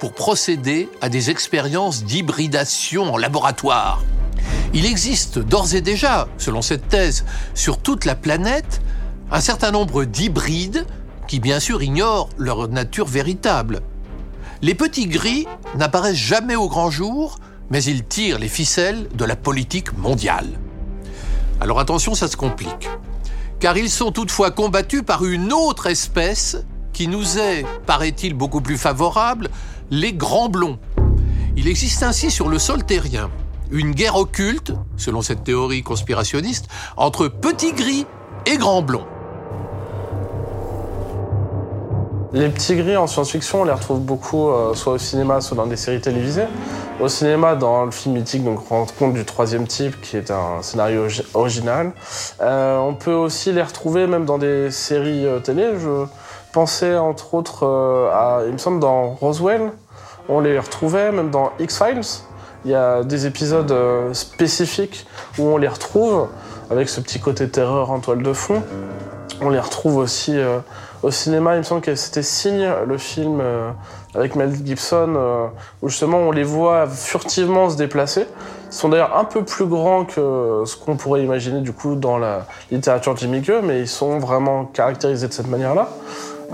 pour 0.00 0.12
procéder 0.12 0.88
à 1.00 1.08
des 1.08 1.30
expériences 1.30 2.02
d'hybridation 2.02 3.14
en 3.14 3.16
laboratoire. 3.16 4.02
Il 4.74 4.86
existe 4.86 5.38
d'ores 5.38 5.74
et 5.74 5.80
déjà, 5.80 6.26
selon 6.38 6.62
cette 6.62 6.88
thèse, 6.88 7.24
sur 7.54 7.78
toute 7.78 8.04
la 8.04 8.16
planète, 8.16 8.80
un 9.32 9.40
certain 9.40 9.72
nombre 9.72 10.04
d'hybrides 10.04 10.86
qui 11.26 11.40
bien 11.40 11.58
sûr 11.58 11.82
ignorent 11.82 12.28
leur 12.38 12.68
nature 12.68 13.06
véritable. 13.06 13.80
Les 14.60 14.74
petits 14.74 15.08
gris 15.08 15.46
n'apparaissent 15.76 16.14
jamais 16.14 16.54
au 16.54 16.68
grand 16.68 16.90
jour 16.90 17.38
mais 17.72 17.82
ils 17.84 18.04
tirent 18.04 18.38
les 18.38 18.48
ficelles 18.48 19.08
de 19.14 19.24
la 19.24 19.34
politique 19.34 19.96
mondiale. 19.96 20.46
Alors 21.58 21.80
attention, 21.80 22.14
ça 22.14 22.28
se 22.28 22.36
complique. 22.36 22.88
Car 23.60 23.78
ils 23.78 23.88
sont 23.88 24.12
toutefois 24.12 24.50
combattus 24.50 25.02
par 25.02 25.24
une 25.24 25.54
autre 25.54 25.86
espèce 25.86 26.58
qui 26.92 27.08
nous 27.08 27.38
est, 27.38 27.64
paraît-il, 27.86 28.34
beaucoup 28.34 28.60
plus 28.60 28.76
favorable, 28.76 29.48
les 29.90 30.12
grands 30.12 30.50
blonds. 30.50 30.78
Il 31.56 31.66
existe 31.66 32.02
ainsi 32.02 32.30
sur 32.30 32.48
le 32.48 32.58
sol 32.58 32.84
terrien 32.84 33.30
une 33.70 33.92
guerre 33.92 34.16
occulte, 34.16 34.74
selon 34.98 35.22
cette 35.22 35.44
théorie 35.44 35.82
conspirationniste, 35.82 36.68
entre 36.98 37.28
petits 37.28 37.72
gris 37.72 38.04
et 38.44 38.58
grands 38.58 38.82
blonds. 38.82 39.06
Les 42.34 42.48
petits 42.48 42.76
gris 42.76 42.96
en 42.96 43.06
science-fiction, 43.06 43.60
on 43.60 43.64
les 43.64 43.72
retrouve 43.72 44.00
beaucoup 44.00 44.48
euh, 44.48 44.72
soit 44.72 44.94
au 44.94 44.98
cinéma, 44.98 45.42
soit 45.42 45.54
dans 45.54 45.66
des 45.66 45.76
séries 45.76 46.00
télévisées. 46.00 46.46
Au 46.98 47.08
cinéma, 47.08 47.56
dans 47.56 47.84
le 47.84 47.90
film 47.90 48.14
mythique, 48.14 48.42
donc 48.42 48.66
Rencontre 48.70 49.12
du 49.12 49.26
troisième 49.26 49.66
type, 49.66 50.00
qui 50.00 50.16
est 50.16 50.30
un 50.30 50.62
scénario 50.62 51.08
original. 51.34 51.92
Euh, 52.40 52.78
on 52.78 52.94
peut 52.94 53.12
aussi 53.12 53.52
les 53.52 53.62
retrouver 53.62 54.06
même 54.06 54.24
dans 54.24 54.38
des 54.38 54.70
séries 54.70 55.26
euh, 55.26 55.40
télé. 55.40 55.72
Je 55.78 56.06
pensais 56.54 56.96
entre 56.96 57.34
autres 57.34 57.66
à, 58.14 58.40
il 58.46 58.54
me 58.54 58.58
semble, 58.58 58.80
dans 58.80 59.10
Roswell, 59.10 59.70
on 60.30 60.40
les 60.40 60.58
retrouvait, 60.58 61.12
même 61.12 61.30
dans 61.30 61.52
X-Files. 61.60 62.00
Il 62.64 62.70
y 62.70 62.74
a 62.74 63.02
des 63.02 63.26
épisodes 63.26 63.74
spécifiques 64.14 65.06
où 65.38 65.48
on 65.48 65.58
les 65.58 65.68
retrouve, 65.68 66.28
avec 66.70 66.88
ce 66.88 67.02
petit 67.02 67.20
côté 67.20 67.46
terreur 67.50 67.90
en 67.90 67.98
toile 67.98 68.22
de 68.22 68.32
fond. 68.32 68.62
On 69.42 69.50
les 69.50 69.60
retrouve 69.60 69.96
aussi 69.96 70.38
au 71.02 71.10
cinéma, 71.10 71.54
il 71.54 71.58
me 71.58 71.62
semble 71.62 71.80
que 71.80 71.94
c'était 71.96 72.22
Signe, 72.22 72.70
le 72.86 72.96
film 72.96 73.40
euh, 73.40 73.70
avec 74.14 74.36
Mel 74.36 74.54
Gibson, 74.64 75.14
euh, 75.16 75.46
où 75.82 75.88
justement 75.88 76.18
on 76.18 76.30
les 76.30 76.44
voit 76.44 76.86
furtivement 76.86 77.68
se 77.70 77.76
déplacer. 77.76 78.26
Ils 78.68 78.74
sont 78.74 78.88
d'ailleurs 78.88 79.16
un 79.16 79.24
peu 79.24 79.44
plus 79.44 79.66
grands 79.66 80.04
que 80.04 80.62
ce 80.64 80.76
qu'on 80.76 80.96
pourrait 80.96 81.22
imaginer 81.22 81.60
du 81.60 81.72
coup 81.72 81.96
dans 81.96 82.18
la 82.18 82.46
littérature 82.70 83.14
de 83.14 83.18
Jimmy 83.18 83.40
Gueux, 83.40 83.60
mais 83.62 83.80
ils 83.80 83.88
sont 83.88 84.18
vraiment 84.18 84.64
caractérisés 84.64 85.26
de 85.26 85.32
cette 85.32 85.48
manière-là. 85.48 85.88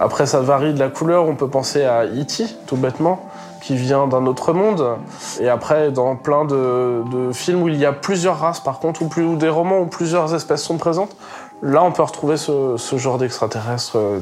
Après, 0.00 0.26
ça 0.26 0.40
varie 0.40 0.73
de 0.73 0.78
la 0.78 0.88
couleur. 0.88 1.26
On 1.26 1.35
peut 1.35 1.49
penser 1.49 1.85
à 1.85 2.05
E.T., 2.05 2.45
tout 2.67 2.76
bêtement, 2.76 3.28
qui 3.62 3.76
vient 3.76 4.07
d'un 4.07 4.26
autre 4.26 4.52
monde. 4.52 4.97
Et 5.40 5.49
après, 5.49 5.90
dans 5.90 6.14
plein 6.17 6.45
de, 6.45 7.02
films 7.33 7.62
où 7.62 7.69
il 7.69 7.76
y 7.76 7.85
a 7.85 7.93
plusieurs 7.93 8.38
races, 8.38 8.61
par 8.61 8.78
contre, 8.78 9.02
ou 9.02 9.37
des 9.37 9.49
romans 9.49 9.81
où 9.81 9.87
plusieurs 9.87 10.35
espèces 10.35 10.62
sont 10.62 10.78
présentes, 10.78 11.14
là, 11.62 11.83
on 11.83 11.90
peut 11.90 12.02
retrouver 12.02 12.37
ce, 12.37 12.76
ce 12.76 12.97
genre 12.97 13.19
d'extraterrestre 13.19 13.99
euh, 13.99 14.21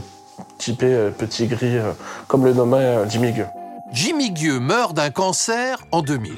euh, 0.82 1.10
petit 1.10 1.46
gris, 1.46 1.78
euh, 1.78 1.92
comme 2.28 2.44
le 2.44 2.52
nommait 2.52 2.76
euh, 2.76 3.08
Jimmy 3.08 3.32
Gueux. 3.32 3.46
Jimmy 3.92 4.30
Gueux 4.30 4.58
meurt 4.58 4.94
d'un 4.94 5.10
cancer 5.10 5.78
en 5.92 6.02
2000. 6.02 6.32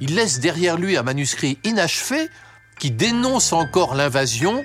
Il 0.00 0.14
laisse 0.14 0.40
derrière 0.40 0.76
lui 0.76 0.96
un 0.96 1.02
manuscrit 1.02 1.58
inachevé 1.64 2.28
qui 2.78 2.90
dénonce 2.90 3.52
encore 3.52 3.94
l'invasion. 3.94 4.62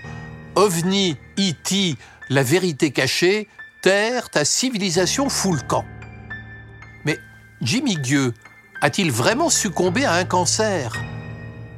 OVNI, 0.55 1.15
E.T., 1.39 1.95
la 2.29 2.43
vérité 2.43 2.91
cachée, 2.91 3.47
Terre, 3.81 4.29
ta 4.29 4.43
civilisation 4.43 5.29
fout 5.29 5.53
le 5.53 5.67
camp. 5.67 5.85
Mais 7.05 7.17
Jimmy 7.61 7.95
Gueux 7.95 8.33
a-t-il 8.81 9.11
vraiment 9.11 9.50
succombé 9.50 10.03
à 10.03 10.13
un 10.13 10.25
cancer? 10.25 10.93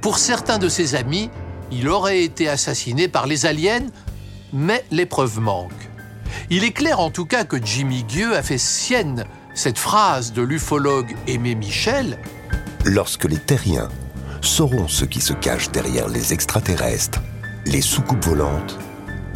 Pour 0.01 0.17
certains 0.17 0.57
de 0.57 0.69
ses 0.69 0.95
amis, 0.95 1.29
il 1.71 1.87
aurait 1.87 2.23
été 2.23 2.49
assassiné 2.49 3.07
par 3.07 3.27
les 3.27 3.45
aliens, 3.45 3.85
mais 4.51 4.83
les 4.91 5.05
preuves 5.05 5.39
manquent. 5.39 5.92
Il 6.49 6.63
est 6.63 6.71
clair 6.71 6.99
en 6.99 7.09
tout 7.09 7.25
cas 7.25 7.43
que 7.43 7.57
Jimmy 7.63 8.03
Gueux 8.03 8.35
a 8.35 8.43
fait 8.43 8.57
sienne 8.57 9.25
cette 9.53 9.77
phrase 9.77 10.33
de 10.33 10.41
l'ufologue 10.41 11.15
Aimé 11.27 11.55
Michel. 11.55 12.17
Lorsque 12.85 13.25
les 13.25 13.37
terriens 13.37 13.89
sauront 14.41 14.87
ce 14.87 15.05
qui 15.05 15.21
se 15.21 15.33
cache 15.33 15.71
derrière 15.71 16.09
les 16.09 16.33
extraterrestres, 16.33 17.21
les 17.65 17.81
soucoupes 17.81 18.25
volantes, 18.25 18.77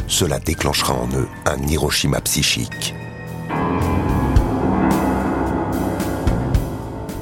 cela 0.06 0.38
déclenchera 0.38 0.94
en 0.94 1.08
eux 1.14 1.28
un 1.46 1.62
Hiroshima 1.66 2.20
psychique. 2.20 2.94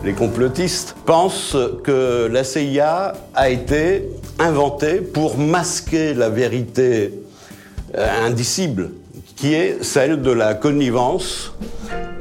Les 0.05 0.13
complotistes 0.13 0.95
pensent 1.05 1.57
que 1.83 2.29
la 2.31 2.45
CIA 2.45 3.15
a 3.35 3.51
été 3.51 4.05
inventée 4.39 5.01
pour 5.01 5.37
masquer 5.37 6.15
la 6.15 6.29
vérité 6.29 7.13
euh, 7.97 8.27
indicible 8.27 8.93
qui 9.37 9.55
est 9.55 9.85
celle 9.85 10.23
de 10.23 10.31
la 10.31 10.55
connivence 10.55 11.53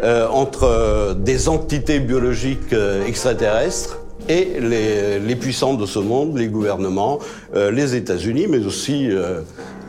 euh, 0.04 0.28
entre 0.28 0.66
euh, 0.66 1.14
des 1.14 1.48
entités 1.48 2.00
biologiques 2.00 2.74
euh, 2.74 3.08
extraterrestres 3.08 3.98
et 4.28 4.60
les, 4.60 5.20
les, 5.20 5.36
puissants 5.36 5.76
de 5.76 5.86
ce 5.86 6.00
monde, 6.00 6.38
les 6.38 6.48
gouvernements, 6.48 7.20
les 7.54 7.94
États-Unis, 7.94 8.48
mais 8.50 8.66
aussi 8.66 9.08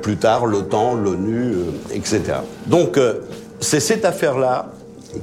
plus 0.02 0.16
tard 0.16 0.45
l'OTAN, 0.45 0.95
l'ONU, 0.95 1.54
etc. 1.95 2.21
Donc 2.66 3.00
c'est 3.59 3.80
cette 3.80 4.04
affaire-là 4.04 4.73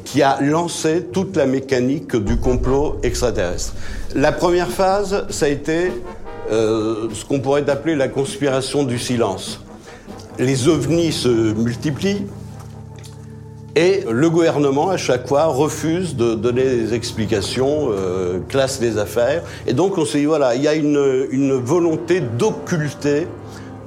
qui 0.03 0.23
a 0.23 0.41
lancé 0.41 1.03
toute 1.13 1.37
la 1.37 1.45
mécanique 1.45 2.15
du 2.15 2.37
complot 2.37 2.97
extraterrestre. 3.03 3.75
La 4.15 4.31
première 4.31 4.71
phase, 4.71 5.27
ça 5.29 5.45
a 5.45 5.49
été 5.49 5.91
ce 6.49 7.23
qu'on 7.25 7.39
pourrait 7.39 7.69
appeler 7.69 7.95
la 7.95 8.07
conspiration 8.07 8.83
du 8.83 8.97
silence 8.97 9.62
les 10.39 10.67
ovnis 10.67 11.11
se 11.11 11.53
multiplient 11.53 12.25
et 13.75 14.03
le 14.07 14.29
gouvernement, 14.29 14.89
à 14.89 14.97
chaque 14.97 15.27
fois, 15.27 15.45
refuse 15.45 16.15
de 16.15 16.35
donner 16.35 16.63
des 16.63 16.93
explications, 16.93 17.89
euh, 17.91 18.39
classe 18.47 18.79
des 18.79 18.99
affaires. 18.99 19.41
Et 19.65 19.73
donc 19.73 19.97
on 19.97 20.05
s'est 20.05 20.19
dit, 20.19 20.25
voilà, 20.25 20.53
il 20.53 20.61
y 20.61 20.67
a 20.67 20.75
une 20.75 21.53
volonté 21.53 22.21
d'occulter 22.21 23.27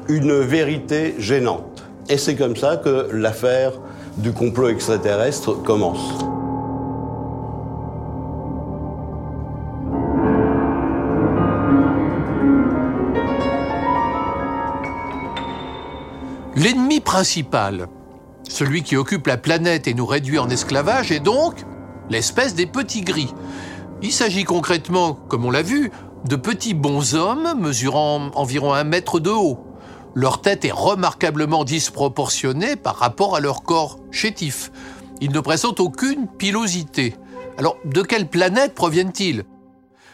une 0.08 0.40
vérité 0.40 1.14
gênante. 1.18 1.84
Et 2.08 2.18
c'est 2.18 2.36
comme 2.36 2.56
ça 2.56 2.76
que 2.76 3.08
l'affaire 3.12 3.72
du 4.16 4.32
complot 4.32 4.68
extraterrestre 4.68 5.62
commence. 5.62 6.25
Principal, 17.06 17.86
Celui 18.48 18.82
qui 18.82 18.96
occupe 18.96 19.28
la 19.28 19.36
planète 19.36 19.88
et 19.88 19.94
nous 19.94 20.06
réduit 20.06 20.38
en 20.38 20.50
esclavage 20.50 21.12
est 21.12 21.20
donc 21.20 21.54
l'espèce 22.10 22.54
des 22.54 22.66
petits 22.66 23.00
gris. 23.00 23.32
Il 24.02 24.12
s'agit 24.12 24.44
concrètement, 24.44 25.14
comme 25.14 25.44
on 25.44 25.50
l'a 25.50 25.62
vu, 25.62 25.90
de 26.24 26.36
petits 26.36 26.74
bonshommes 26.74 27.54
mesurant 27.58 28.30
environ 28.34 28.74
un 28.74 28.84
mètre 28.84 29.20
de 29.20 29.30
haut. 29.30 29.58
Leur 30.14 30.42
tête 30.42 30.64
est 30.64 30.72
remarquablement 30.72 31.64
disproportionnée 31.64 32.76
par 32.76 32.96
rapport 32.96 33.36
à 33.36 33.40
leur 33.40 33.62
corps 33.62 33.98
chétif. 34.10 34.70
Ils 35.20 35.32
ne 35.32 35.40
présentent 35.40 35.80
aucune 35.80 36.26
pilosité. 36.26 37.14
Alors, 37.56 37.78
de 37.84 38.02
quelle 38.02 38.28
planète 38.28 38.74
proviennent-ils? 38.74 39.44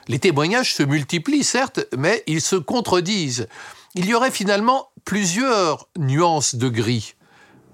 Les 0.09 0.19
témoignages 0.19 0.75
se 0.75 0.83
multiplient, 0.83 1.45
certes, 1.45 1.81
mais 1.97 2.23
ils 2.27 2.43
se 2.43 2.57
contredisent. 2.57 3.49
Il 3.95 4.07
y 4.07 4.15
aurait 4.15 4.31
finalement 4.31 4.89
plusieurs 5.05 5.89
nuances 5.99 6.55
de 6.55 6.69
gris. 6.69 7.15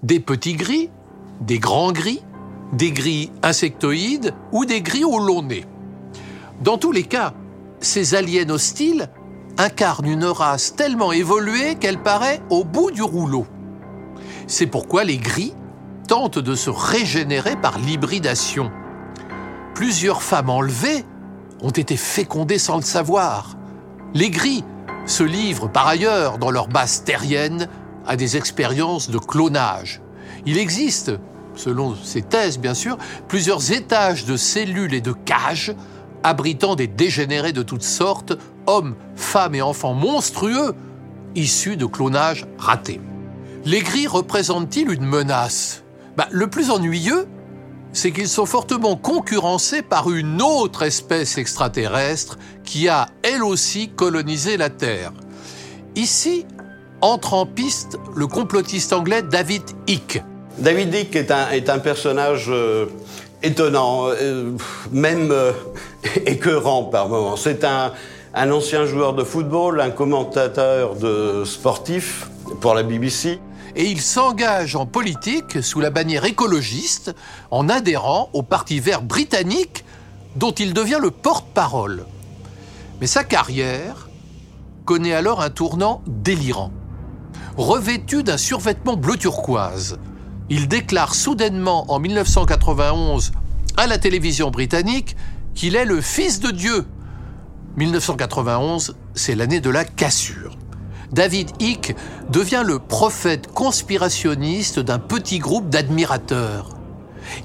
Des 0.03 0.19
petits 0.19 0.55
gris, 0.55 0.89
des 1.41 1.59
grands 1.59 1.91
gris, 1.91 2.21
des 2.73 2.91
gris 2.91 3.31
insectoïdes 3.43 4.33
ou 4.51 4.65
des 4.65 4.81
gris 4.81 5.03
au 5.03 5.19
long 5.19 5.41
nez. 5.41 5.65
Dans 6.61 6.77
tous 6.77 6.91
les 6.91 7.03
cas, 7.03 7.33
ces 7.79 8.15
aliens 8.15 8.49
hostiles 8.49 9.09
incarnent 9.57 10.07
une 10.07 10.25
race 10.25 10.75
tellement 10.75 11.11
évoluée 11.11 11.75
qu'elle 11.75 12.01
paraît 12.01 12.41
au 12.49 12.63
bout 12.63 12.91
du 12.91 13.01
rouleau. 13.01 13.45
C'est 14.47 14.67
pourquoi 14.67 15.03
les 15.03 15.17
gris 15.17 15.53
tentent 16.07 16.39
de 16.39 16.55
se 16.55 16.69
régénérer 16.69 17.55
par 17.55 17.77
l'hybridation. 17.79 18.71
Plusieurs 19.75 20.23
femmes 20.23 20.49
enlevées 20.49 21.05
ont 21.61 21.69
été 21.69 21.95
fécondées 21.95 22.57
sans 22.57 22.77
le 22.77 22.81
savoir. 22.83 23.57
Les 24.13 24.29
gris 24.29 24.63
se 25.09 25.23
livrent 25.23 25.71
par 25.71 25.87
ailleurs 25.87 26.37
dans 26.37 26.51
leur 26.51 26.67
base 26.67 27.03
terrienne 27.03 27.67
à 28.05 28.15
des 28.15 28.37
expériences 28.37 29.09
de 29.09 29.17
clonage. 29.17 30.01
Il 30.45 30.57
existe, 30.57 31.11
selon 31.55 31.95
ces 31.95 32.21
thèses 32.21 32.59
bien 32.59 32.73
sûr, 32.73 32.97
plusieurs 33.27 33.71
étages 33.71 34.25
de 34.25 34.37
cellules 34.37 34.93
et 34.93 35.01
de 35.01 35.11
cages 35.11 35.75
abritant 36.23 36.75
des 36.75 36.87
dégénérés 36.87 37.53
de 37.53 37.63
toutes 37.63 37.83
sortes, 37.83 38.37
hommes, 38.67 38.95
femmes 39.15 39.55
et 39.55 39.61
enfants 39.61 39.93
monstrueux, 39.93 40.75
issus 41.35 41.77
de 41.77 41.85
clonage 41.85 42.45
raté. 42.57 43.01
Les 43.65 43.81
gris 43.81 44.07
représentent-ils 44.07 44.91
une 44.91 45.05
menace? 45.05 45.83
Bah, 46.17 46.27
Le 46.31 46.47
plus 46.47 46.69
ennuyeux, 46.69 47.27
c'est 47.93 48.11
qu'ils 48.11 48.27
sont 48.27 48.45
fortement 48.45 48.95
concurrencés 48.95 49.81
par 49.81 50.11
une 50.11 50.41
autre 50.41 50.83
espèce 50.83 51.37
extraterrestre 51.37 52.37
qui 52.63 52.87
a, 52.87 53.07
elle 53.23 53.43
aussi, 53.43 53.89
colonisé 53.89 54.57
la 54.57 54.69
Terre. 54.69 55.11
Ici, 55.95 56.45
entre 57.01 57.33
en 57.33 57.45
piste 57.45 57.97
le 58.15 58.27
complotiste 58.27 58.93
anglais 58.93 59.21
David 59.21 59.63
Icke. 59.87 60.23
David 60.57 60.93
Icke 60.93 61.15
est 61.15 61.69
un, 61.69 61.79
personnage 61.79 62.47
euh, 62.49 62.85
étonnant, 63.41 64.09
euh, 64.09 64.51
même 64.91 65.31
euh, 65.31 65.51
écœurant 66.25 66.83
par 66.83 67.07
moments. 67.07 67.37
C'est 67.37 67.63
un, 67.63 67.93
un 68.33 68.51
ancien 68.51 68.85
joueur 68.85 69.13
de 69.13 69.23
football, 69.23 69.81
un 69.81 69.89
commentateur 69.89 70.95
de 70.95 71.43
sportif 71.45 72.29
pour 72.61 72.73
la 72.73 72.83
BBC 72.83 73.39
et 73.75 73.89
il 73.89 74.01
s'engage 74.01 74.75
en 74.75 74.85
politique 74.85 75.63
sous 75.63 75.79
la 75.79 75.89
bannière 75.89 76.25
écologiste 76.25 77.15
en 77.51 77.69
adhérant 77.69 78.29
au 78.33 78.43
Parti 78.43 78.79
vert 78.79 79.01
britannique 79.01 79.85
dont 80.35 80.51
il 80.51 80.73
devient 80.73 80.99
le 81.01 81.11
porte-parole. 81.11 82.05
Mais 83.01 83.07
sa 83.07 83.23
carrière 83.23 84.09
connaît 84.85 85.13
alors 85.13 85.41
un 85.41 85.49
tournant 85.49 86.01
délirant. 86.07 86.71
Revêtu 87.57 88.23
d'un 88.23 88.37
survêtement 88.37 88.95
bleu 88.95 89.17
turquoise, 89.17 89.99
il 90.49 90.67
déclare 90.67 91.13
soudainement 91.13 91.91
en 91.91 91.99
1991 91.99 93.31
à 93.77 93.87
la 93.87 93.97
télévision 93.97 94.49
britannique 94.49 95.15
qu'il 95.53 95.75
est 95.75 95.85
le 95.85 96.01
fils 96.01 96.39
de 96.39 96.51
Dieu. 96.51 96.85
1991, 97.77 98.95
c'est 99.13 99.35
l'année 99.35 99.61
de 99.61 99.69
la 99.69 99.85
cassure. 99.85 100.57
David 101.11 101.51
Icke 101.59 101.95
devient 102.29 102.63
le 102.65 102.77
prophète 102.77 103.51
conspirationniste 103.51 104.79
d'un 104.79 104.99
petit 104.99 105.39
groupe 105.39 105.69
d'admirateurs. 105.69 106.69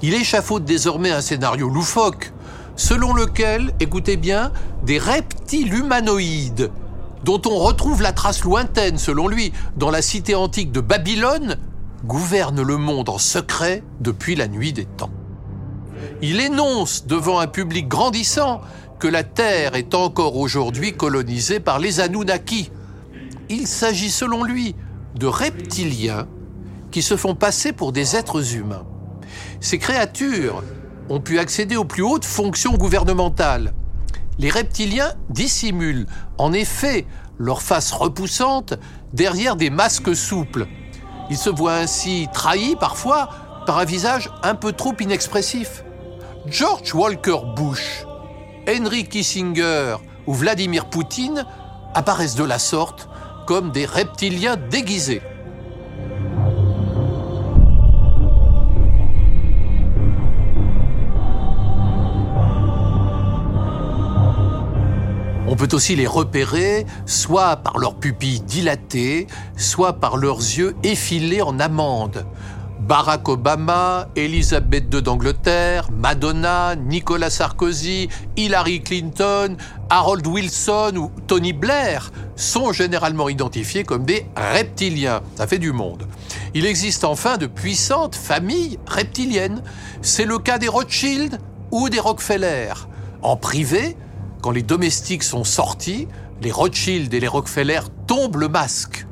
Il 0.01 0.13
échafaude 0.13 0.65
désormais 0.65 1.11
un 1.11 1.21
scénario 1.21 1.67
loufoque, 1.67 2.31
selon 2.75 3.13
lequel, 3.13 3.73
écoutez 3.79 4.17
bien, 4.17 4.51
des 4.83 4.97
reptiles 4.97 5.73
humanoïdes, 5.73 6.71
dont 7.23 7.41
on 7.47 7.57
retrouve 7.57 8.01
la 8.01 8.11
trace 8.11 8.43
lointaine, 8.43 8.97
selon 8.97 9.27
lui, 9.27 9.51
dans 9.77 9.89
la 9.89 10.01
cité 10.01 10.35
antique 10.35 10.71
de 10.71 10.81
Babylone, 10.81 11.57
gouvernent 12.05 12.61
le 12.61 12.77
monde 12.77 13.09
en 13.09 13.17
secret 13.17 13.83
depuis 13.99 14.35
la 14.35 14.47
nuit 14.47 14.73
des 14.73 14.85
temps. 14.85 15.09
Il 16.21 16.39
énonce 16.39 17.07
devant 17.07 17.39
un 17.39 17.47
public 17.47 17.87
grandissant 17.87 18.61
que 18.99 19.07
la 19.07 19.23
Terre 19.23 19.75
est 19.75 19.95
encore 19.95 20.37
aujourd'hui 20.37 20.93
colonisée 20.93 21.59
par 21.59 21.79
les 21.79 21.99
Anunnaki, 21.99 22.69
il 23.49 23.67
s'agit 23.67 24.11
selon 24.11 24.43
lui 24.43 24.75
de 25.15 25.27
reptiliens 25.27 26.27
qui 26.91 27.01
se 27.01 27.17
font 27.17 27.35
passer 27.35 27.73
pour 27.73 27.91
des 27.91 28.15
êtres 28.15 28.55
humains. 28.55 28.85
Ces 29.59 29.79
créatures 29.79 30.63
ont 31.09 31.19
pu 31.19 31.39
accéder 31.39 31.75
aux 31.75 31.85
plus 31.85 32.03
hautes 32.03 32.25
fonctions 32.25 32.73
gouvernementales. 32.73 33.73
Les 34.37 34.49
reptiliens 34.49 35.13
dissimulent 35.29 36.07
en 36.37 36.53
effet 36.53 37.05
leur 37.37 37.61
face 37.61 37.91
repoussante 37.91 38.73
derrière 39.13 39.55
des 39.55 39.69
masques 39.69 40.15
souples. 40.15 40.67
Ils 41.29 41.37
se 41.37 41.49
voient 41.49 41.75
ainsi 41.75 42.27
trahis 42.33 42.75
parfois 42.75 43.29
par 43.65 43.79
un 43.79 43.85
visage 43.85 44.29
un 44.43 44.55
peu 44.55 44.71
trop 44.71 44.93
inexpressif. 44.99 45.83
George 46.47 46.93
Walker 46.93 47.39
Bush, 47.55 48.05
Henry 48.69 49.05
Kissinger 49.07 49.97
ou 50.27 50.33
Vladimir 50.33 50.85
Poutine 50.85 51.45
apparaissent 51.93 52.35
de 52.35 52.43
la 52.43 52.59
sorte 52.59 53.09
comme 53.45 53.71
des 53.71 53.85
reptiliens 53.85 54.57
déguisés. 54.57 55.21
On 65.47 65.55
peut 65.55 65.69
aussi 65.73 65.95
les 65.95 66.07
repérer 66.07 66.85
soit 67.05 67.55
par 67.57 67.77
leurs 67.77 67.95
pupilles 67.95 68.41
dilatées, 68.41 69.27
soit 69.55 69.93
par 69.93 70.17
leurs 70.17 70.39
yeux 70.39 70.75
effilés 70.83 71.41
en 71.41 71.59
amande. 71.59 72.25
Barack 72.87 73.27
Obama, 73.29 74.09
Elisabeth 74.15 74.93
II 74.93 75.01
d'Angleterre, 75.01 75.89
Madonna, 75.91 76.75
Nicolas 76.75 77.31
Sarkozy, 77.31 78.09
Hillary 78.37 78.83
Clinton, 78.83 79.57
Harold 79.89 80.27
Wilson 80.27 80.93
ou 80.95 81.11
Tony 81.25 81.51
Blair 81.51 82.11
sont 82.35 82.71
généralement 82.73 83.27
identifiés 83.27 83.83
comme 83.83 84.05
des 84.05 84.27
reptiliens. 84.35 85.23
Ça 85.35 85.47
fait 85.47 85.57
du 85.57 85.71
monde. 85.71 86.05
Il 86.53 86.67
existe 86.67 87.05
enfin 87.05 87.37
de 87.37 87.47
puissantes 87.47 88.15
familles 88.15 88.77
reptiliennes. 88.85 89.63
C'est 90.03 90.25
le 90.25 90.37
cas 90.37 90.59
des 90.59 90.67
Rothschild 90.67 91.39
ou 91.71 91.89
des 91.89 91.99
Rockefeller. 91.99 92.71
En 93.23 93.35
privé, 93.35 93.97
quand 94.43 94.51
les 94.51 94.61
domestiques 94.61 95.23
sont 95.23 95.43
sortis, 95.43 96.07
les 96.43 96.51
Rothschild 96.51 97.11
et 97.15 97.19
les 97.19 97.27
Rockefeller 97.27 97.79
tombent 98.05 98.37
le 98.37 98.47
masque. 98.47 99.07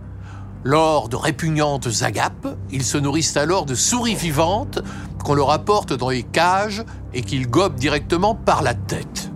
Lors 0.66 1.10
de 1.10 1.18
répugnantes 1.18 1.90
agapes, 2.04 2.48
ils 2.72 2.86
se 2.86 2.98
nourrissent 2.98 3.36
alors 3.36 3.66
de 3.66 3.76
souris 3.76 4.16
vivantes 4.16 4.80
qu'on 5.22 5.34
leur 5.34 5.52
apporte 5.52 5.92
dans 5.92 6.10
les 6.10 6.24
cages 6.24 6.84
et 7.14 7.22
qu'ils 7.22 7.50
gobent 7.50 7.76
directement 7.76 8.34
par 8.34 8.62
la 8.62 8.74
tête. 8.74 9.30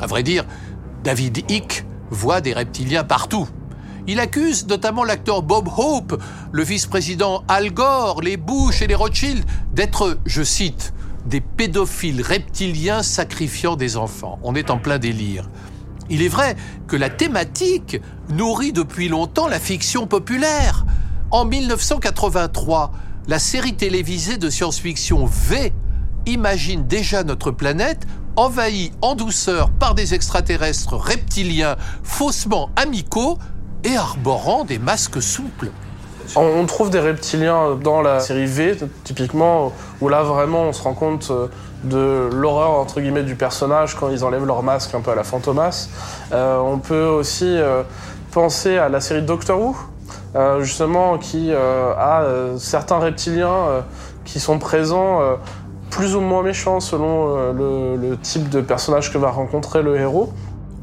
À 0.00 0.06
vrai 0.06 0.22
dire, 0.22 0.44
David 1.02 1.50
Icke 1.50 1.84
voit 2.10 2.40
des 2.40 2.52
reptiliens 2.52 3.02
partout. 3.02 3.48
Il 4.06 4.20
accuse 4.20 4.68
notamment 4.68 5.02
l'acteur 5.02 5.42
Bob 5.42 5.68
Hope, 5.76 6.22
le 6.52 6.62
vice-président 6.62 7.42
Al 7.48 7.72
Gore, 7.72 8.22
les 8.22 8.36
Bush 8.36 8.80
et 8.80 8.86
les 8.86 8.94
Rothschild 8.94 9.44
d'être, 9.74 10.18
je 10.26 10.44
cite, 10.44 10.94
des 11.26 11.40
pédophiles 11.40 12.22
reptiliens 12.22 13.02
sacrifiant 13.02 13.74
des 13.74 13.96
enfants. 13.96 14.38
On 14.44 14.54
est 14.54 14.70
en 14.70 14.78
plein 14.78 14.98
délire. 14.98 15.50
Il 16.10 16.22
est 16.22 16.28
vrai 16.28 16.56
que 16.86 16.96
la 16.96 17.10
thématique 17.10 18.00
nourrit 18.30 18.72
depuis 18.72 19.08
longtemps 19.08 19.48
la 19.48 19.60
fiction 19.60 20.06
populaire. 20.06 20.86
En 21.30 21.44
1983, 21.44 22.92
la 23.26 23.38
série 23.38 23.74
télévisée 23.74 24.38
de 24.38 24.48
science-fiction 24.48 25.26
V 25.26 25.72
imagine 26.26 26.86
déjà 26.86 27.24
notre 27.24 27.50
planète 27.50 28.06
envahie 28.36 28.92
en 29.02 29.14
douceur 29.14 29.70
par 29.70 29.94
des 29.94 30.14
extraterrestres 30.14 30.94
reptiliens 30.94 31.76
faussement 32.02 32.70
amicaux 32.76 33.38
et 33.84 33.96
arborant 33.96 34.64
des 34.64 34.78
masques 34.78 35.22
souples. 35.22 35.70
On 36.36 36.64
trouve 36.66 36.90
des 36.90 37.00
reptiliens 37.00 37.74
dans 37.82 38.02
la 38.02 38.20
série 38.20 38.46
V, 38.46 38.76
typiquement, 39.04 39.72
où 40.00 40.08
là 40.08 40.22
vraiment 40.22 40.64
on 40.64 40.72
se 40.72 40.82
rend 40.82 40.94
compte 40.94 41.28
euh, 41.30 41.48
de 41.84 42.28
l'horreur 42.32 42.70
entre 42.70 43.00
guillemets 43.00 43.22
du 43.22 43.34
personnage 43.34 43.94
quand 43.94 44.10
ils 44.10 44.24
enlèvent 44.24 44.46
leur 44.46 44.62
masque 44.62 44.94
un 44.94 45.00
peu 45.00 45.10
à 45.10 45.14
la 45.14 45.24
Fantomas. 45.24 45.88
Euh, 46.32 46.58
on 46.58 46.78
peut 46.78 47.04
aussi 47.04 47.46
euh, 47.46 47.82
penser 48.32 48.78
à 48.78 48.88
la 48.88 49.00
série 49.00 49.22
Doctor 49.22 49.60
Who, 49.60 49.76
justement 50.60 51.18
qui 51.18 51.52
a 51.52 52.24
certains 52.58 52.98
reptiliens 52.98 53.82
qui 54.28 54.38
sont 54.40 54.58
présents 54.58 55.20
euh, 55.20 55.36
plus 55.90 56.14
ou 56.14 56.20
moins 56.20 56.42
méchants 56.42 56.80
selon 56.80 57.36
euh, 57.36 57.96
le, 57.96 58.08
le 58.08 58.16
type 58.18 58.48
de 58.50 58.60
personnage 58.60 59.12
que 59.12 59.18
va 59.18 59.30
rencontrer 59.30 59.82
le 59.82 59.96
héros. 59.96 60.32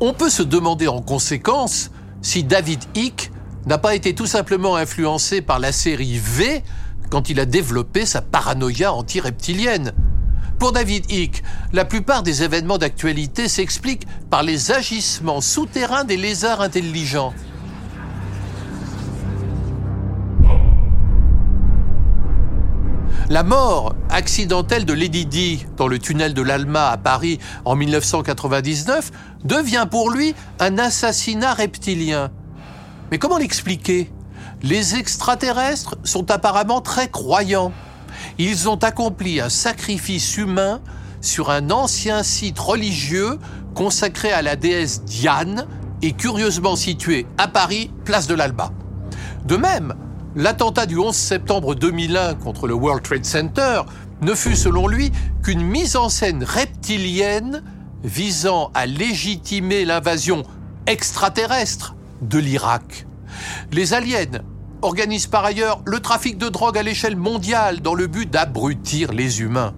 On 0.01 0.13
peut 0.13 0.29
se 0.29 0.43
demander 0.43 0.87
en 0.87 1.01
conséquence 1.01 1.91
si 2.21 2.43
David 2.43 2.83
Icke 2.95 3.31
n'a 3.67 3.77
pas 3.77 3.95
été 3.95 4.13
tout 4.15 4.25
simplement 4.25 4.75
influencé 4.75 5.41
par 5.41 5.59
la 5.59 5.71
série 5.71 6.17
V 6.17 6.63
quand 7.11 7.29
il 7.29 7.39
a 7.39 7.45
développé 7.45 8.05
sa 8.05 8.21
paranoïa 8.21 8.91
anti-reptilienne. 8.91 9.93
Pour 10.59 10.71
David 10.71 11.11
Icke, 11.11 11.43
la 11.73 11.85
plupart 11.85 12.23
des 12.23 12.43
événements 12.43 12.77
d'actualité 12.77 13.47
s'expliquent 13.47 14.07
par 14.29 14.43
les 14.43 14.71
agissements 14.71 15.41
souterrains 15.41 16.05
des 16.05 16.17
lézards 16.17 16.61
intelligents. 16.61 17.33
La 23.27 23.41
mort 23.41 23.95
accidentelle 24.09 24.85
de 24.85 24.93
Lady 24.93 25.25
Di 25.25 25.65
dans 25.77 25.87
le 25.87 25.97
tunnel 25.97 26.35
de 26.35 26.43
l'Alma 26.43 26.89
à 26.89 26.97
Paris 26.97 27.39
en 27.65 27.75
1999 27.75 29.11
devient 29.43 29.87
pour 29.89 30.11
lui 30.11 30.35
un 30.59 30.77
assassinat 30.77 31.55
reptilien. 31.55 32.29
Mais 33.11 33.17
comment 33.17 33.39
l'expliquer? 33.39 34.11
Les 34.61 34.95
extraterrestres 34.95 35.97
sont 36.03 36.29
apparemment 36.29 36.81
très 36.81 37.09
croyants. 37.09 37.71
Ils 38.37 38.67
ont 38.67 38.75
accompli 38.75 39.39
un 39.39 39.49
sacrifice 39.49 40.37
humain 40.37 40.81
sur 41.21 41.49
un 41.49 41.71
ancien 41.71 42.21
site 42.21 42.59
religieux 42.59 43.39
consacré 43.73 44.31
à 44.31 44.41
la 44.41 44.55
déesse 44.55 45.03
Diane 45.03 45.67
et 46.01 46.11
curieusement 46.11 46.75
situé 46.75 47.25
à 47.37 47.47
Paris, 47.47 47.91
place 48.03 48.27
de 48.27 48.35
l'Alba. 48.35 48.71
De 49.45 49.55
même, 49.55 49.93
l'attentat 50.35 50.85
du 50.85 50.97
11 50.97 51.15
septembre 51.15 51.75
2001 51.75 52.35
contre 52.35 52.67
le 52.67 52.73
World 52.73 53.03
Trade 53.03 53.25
Center 53.25 53.81
ne 54.21 54.33
fut 54.33 54.55
selon 54.55 54.87
lui 54.87 55.11
qu'une 55.41 55.63
mise 55.63 55.95
en 55.95 56.09
scène 56.09 56.43
reptilienne 56.43 57.63
visant 58.03 58.69
à 58.73 58.85
légitimer 58.85 59.85
l'invasion 59.85 60.43
extraterrestre 60.87 61.95
de 62.21 62.37
l'Irak. 62.37 63.07
Les 63.71 63.93
aliens 63.93 64.41
organisent 64.81 65.27
par 65.27 65.45
ailleurs 65.45 65.81
le 65.85 65.99
trafic 65.99 66.37
de 66.37 66.49
drogue 66.49 66.77
à 66.77 66.83
l'échelle 66.83 67.15
mondiale 67.15 67.81
dans 67.81 67.93
le 67.93 68.07
but 68.07 68.29
d'abrutir 68.29 69.11
les 69.11 69.41
humains. 69.41 69.73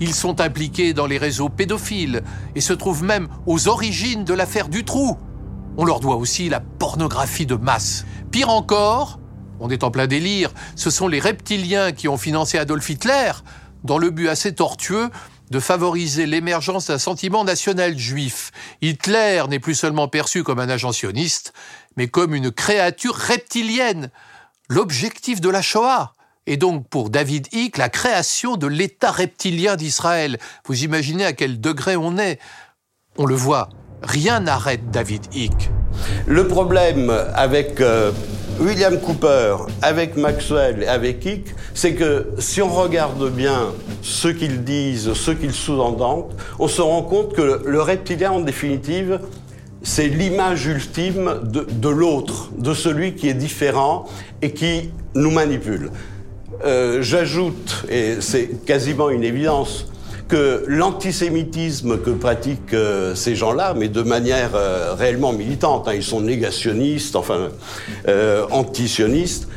Ils 0.00 0.14
sont 0.14 0.40
impliqués 0.40 0.92
dans 0.92 1.06
les 1.06 1.18
réseaux 1.18 1.48
pédophiles 1.48 2.22
et 2.54 2.60
se 2.60 2.72
trouvent 2.72 3.02
même 3.02 3.28
aux 3.46 3.68
origines 3.68 4.24
de 4.24 4.34
l'affaire 4.34 4.68
Dutroux. 4.68 5.16
On 5.76 5.84
leur 5.84 6.00
doit 6.00 6.16
aussi 6.16 6.48
la 6.48 6.60
pornographie 6.60 7.46
de 7.46 7.54
masse. 7.54 8.04
Pire 8.30 8.50
encore, 8.50 9.18
on 9.60 9.70
est 9.70 9.84
en 9.84 9.90
plein 9.90 10.06
délire, 10.06 10.50
ce 10.76 10.90
sont 10.90 11.08
les 11.08 11.20
reptiliens 11.20 11.92
qui 11.92 12.08
ont 12.08 12.16
financé 12.16 12.58
Adolf 12.58 12.88
Hitler 12.88 13.32
dans 13.84 13.98
le 13.98 14.10
but 14.10 14.28
assez 14.28 14.54
tortueux 14.54 15.10
de 15.50 15.58
favoriser 15.58 16.26
l'émergence 16.26 16.86
d'un 16.86 16.98
sentiment 16.98 17.44
national 17.44 17.98
juif. 17.98 18.52
Hitler 18.82 19.42
n'est 19.48 19.58
plus 19.58 19.74
seulement 19.74 20.06
perçu 20.06 20.44
comme 20.44 20.60
un 20.60 20.68
agent 20.68 20.92
sioniste, 20.92 21.52
mais 21.96 22.06
comme 22.06 22.34
une 22.34 22.52
créature 22.52 23.14
reptilienne, 23.14 24.10
l'objectif 24.70 25.42
de 25.42 25.50
la 25.50 25.60
Shoah. 25.60 26.14
Et 26.46 26.56
donc 26.56 26.88
pour 26.88 27.10
David 27.10 27.48
Icke, 27.52 27.76
la 27.76 27.90
création 27.90 28.56
de 28.56 28.66
l'État 28.66 29.10
reptilien 29.10 29.76
d'Israël. 29.76 30.38
Vous 30.64 30.84
imaginez 30.84 31.26
à 31.26 31.34
quel 31.34 31.60
degré 31.60 31.96
on 31.96 32.16
est 32.16 32.38
On 33.18 33.26
le 33.26 33.34
voit, 33.34 33.68
rien 34.02 34.40
n'arrête 34.40 34.90
David 34.90 35.26
Icke. 35.34 35.70
Le 36.26 36.46
problème 36.48 37.12
avec 37.34 37.80
euh, 37.80 38.12
William 38.60 38.98
Cooper, 39.00 39.56
avec 39.82 40.16
Maxwell 40.16 40.88
avec 40.88 41.24
Icke, 41.24 41.54
c'est 41.74 41.94
que 41.94 42.28
si 42.38 42.62
on 42.62 42.68
regarde 42.68 43.30
bien 43.30 43.72
ce 44.02 44.28
qu'ils 44.28 44.64
disent, 44.64 45.12
ce 45.14 45.32
qu'ils 45.32 45.52
sous-entendent, 45.52 46.32
on 46.58 46.68
se 46.68 46.80
rend 46.80 47.02
compte 47.02 47.34
que 47.34 47.62
le 47.64 47.82
reptilien, 47.82 48.32
en 48.32 48.40
définitive, 48.40 49.20
c'est 49.82 50.08
l'image 50.08 50.66
ultime 50.66 51.40
de, 51.44 51.88
l'autre, 51.88 52.50
de 52.56 52.74
celui 52.74 53.14
qui 53.14 53.28
est 53.28 53.34
différent 53.34 54.06
et 54.42 54.52
qui 54.52 54.90
nous 55.14 55.30
manipule. 55.30 55.90
Euh, 56.64 57.00
J'ajoute, 57.02 57.86
et 57.88 58.16
c'est 58.20 58.64
quasiment 58.66 59.10
une 59.10 59.24
évidence, 59.24 59.86
que 60.30 60.62
l'antisémitisme 60.68 61.98
que 61.98 62.10
pratiquent 62.10 62.72
euh, 62.72 63.16
ces 63.16 63.34
gens-là, 63.34 63.74
mais 63.76 63.88
de 63.88 64.02
manière 64.02 64.50
euh, 64.54 64.94
réellement 64.94 65.32
militante, 65.32 65.88
hein, 65.88 65.94
ils 65.94 66.04
sont 66.04 66.20
négationnistes, 66.20 67.16
enfin 67.16 67.48
euh, 68.06 68.46
antisionistes, 68.52 69.48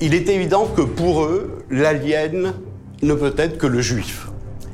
il 0.00 0.14
est 0.14 0.28
évident 0.28 0.66
que 0.76 0.82
pour 0.82 1.22
eux, 1.22 1.64
l'alien 1.70 2.54
ne 3.02 3.14
peut 3.14 3.34
être 3.38 3.56
que 3.56 3.68
le 3.68 3.80
juif. 3.80 4.25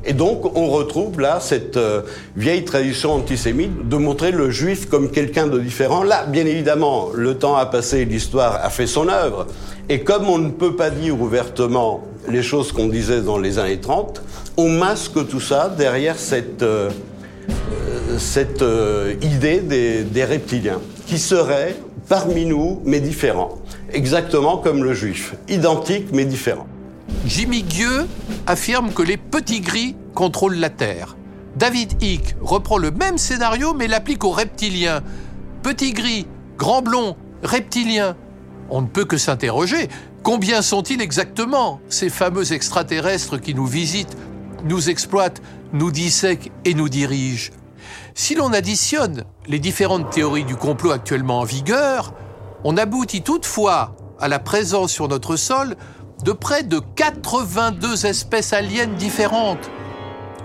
Et 0.05 0.13
donc, 0.13 0.57
on 0.57 0.67
retrouve 0.67 1.19
là 1.19 1.39
cette 1.39 1.77
euh, 1.77 2.01
vieille 2.35 2.65
tradition 2.65 3.13
antisémite 3.13 3.87
de 3.87 3.95
montrer 3.95 4.31
le 4.31 4.49
juif 4.51 4.87
comme 4.89 5.09
quelqu'un 5.09 5.47
de 5.47 5.59
différent. 5.59 6.03
Là, 6.03 6.25
bien 6.25 6.45
évidemment, 6.45 7.09
le 7.13 7.37
temps 7.37 7.55
a 7.55 7.65
passé, 7.65 8.03
l'histoire 8.03 8.59
a 8.63 8.69
fait 8.69 8.87
son 8.87 9.07
œuvre. 9.07 9.47
Et 9.87 10.01
comme 10.01 10.27
on 10.27 10.39
ne 10.39 10.49
peut 10.49 10.75
pas 10.75 10.89
dire 10.89 11.19
ouvertement 11.19 12.03
les 12.27 12.43
choses 12.43 12.71
qu'on 12.73 12.87
disait 12.87 13.21
dans 13.21 13.37
les 13.37 13.59
années 13.59 13.79
30, 13.79 14.21
on 14.57 14.69
masque 14.69 15.27
tout 15.27 15.39
ça 15.39 15.69
derrière 15.69 16.17
cette, 16.17 16.63
euh, 16.63 16.89
euh, 18.61 19.13
idée 19.21 19.59
des, 19.59 20.03
des 20.03 20.25
reptiliens, 20.25 20.79
qui 21.07 21.17
seraient 21.17 21.75
parmi 22.09 22.45
nous, 22.45 22.81
mais 22.83 22.99
différents. 22.99 23.57
Exactement 23.93 24.57
comme 24.57 24.83
le 24.83 24.93
juif. 24.93 25.35
Identique, 25.47 26.07
mais 26.11 26.25
différent. 26.25 26.67
Jimmy 27.25 27.63
Gueux 27.63 28.07
affirme 28.47 28.93
que 28.93 29.01
les 29.01 29.17
petits 29.17 29.61
gris 29.61 29.95
contrôlent 30.13 30.57
la 30.57 30.69
Terre. 30.69 31.15
David 31.55 32.01
Icke 32.01 32.35
reprend 32.41 32.77
le 32.77 32.91
même 32.91 33.17
scénario 33.17 33.73
mais 33.73 33.87
l'applique 33.87 34.23
aux 34.23 34.31
reptiliens. 34.31 35.01
Petits 35.61 35.93
gris, 35.93 36.27
grands 36.57 36.81
blonds, 36.81 37.15
reptiliens. 37.43 38.15
On 38.69 38.81
ne 38.81 38.87
peut 38.87 39.05
que 39.05 39.17
s'interroger. 39.17 39.89
Combien 40.23 40.61
sont-ils 40.61 41.01
exactement, 41.01 41.79
ces 41.89 42.09
fameux 42.09 42.53
extraterrestres 42.53 43.37
qui 43.37 43.53
nous 43.53 43.65
visitent, 43.65 44.17
nous 44.63 44.89
exploitent, 44.89 45.41
nous 45.73 45.91
dissèquent 45.91 46.51
et 46.65 46.73
nous 46.73 46.89
dirigent? 46.89 47.51
Si 48.15 48.35
l'on 48.35 48.53
additionne 48.53 49.25
les 49.47 49.59
différentes 49.59 50.09
théories 50.11 50.45
du 50.45 50.55
complot 50.55 50.91
actuellement 50.91 51.39
en 51.39 51.43
vigueur, 51.43 52.13
on 52.63 52.77
aboutit 52.77 53.21
toutefois 53.21 53.95
à 54.19 54.27
la 54.27 54.39
présence 54.39 54.91
sur 54.91 55.07
notre 55.07 55.35
sol 55.35 55.75
de 56.23 56.31
près 56.31 56.63
de 56.63 56.79
82 56.95 58.05
espèces 58.05 58.53
aliens 58.53 58.87
différentes. 58.87 59.69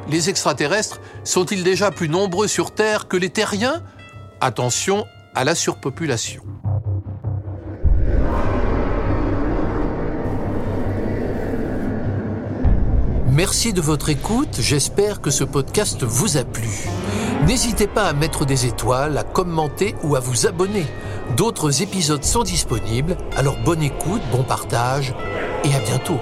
Les 0.09 0.29
extraterrestres 0.29 1.01
sont-ils 1.23 1.63
déjà 1.63 1.91
plus 1.91 2.09
nombreux 2.09 2.49
sur 2.49 2.73
Terre 2.73 3.07
que 3.07 3.17
les 3.17 3.31
terriens? 3.31 3.83
Attention 4.41 5.07
à 5.35 5.45
la 5.45 5.55
surpopulation. 5.55 6.43
Merci 13.31 13.73
de 13.73 13.81
votre 13.81 14.09
écoute, 14.09 14.57
j'espère 14.59 15.21
que 15.21 15.31
ce 15.31 15.45
podcast 15.45 16.03
vous 16.03 16.39
a 16.39 16.45
plu. 16.45 16.89
N'hésitez 17.47 17.87
pas 17.87 18.09
à 18.09 18.13
mettre 18.13 18.45
des 18.45 18.67
étoiles, 18.67 19.17
à 19.17 19.23
commenter 19.23 19.95
ou 20.03 20.17
à 20.17 20.21
vous 20.21 20.49
abonner. 20.49 20.87
D'autres 21.37 21.83
épisodes 21.83 22.25
sont 22.25 22.43
disponibles, 22.43 23.17
alors 23.37 23.57
bonne 23.65 23.83
écoute, 23.83 24.23
bon 24.33 24.43
partage 24.43 25.15
et 25.65 25.75
à 25.75 25.81
bientôt. 25.81 26.21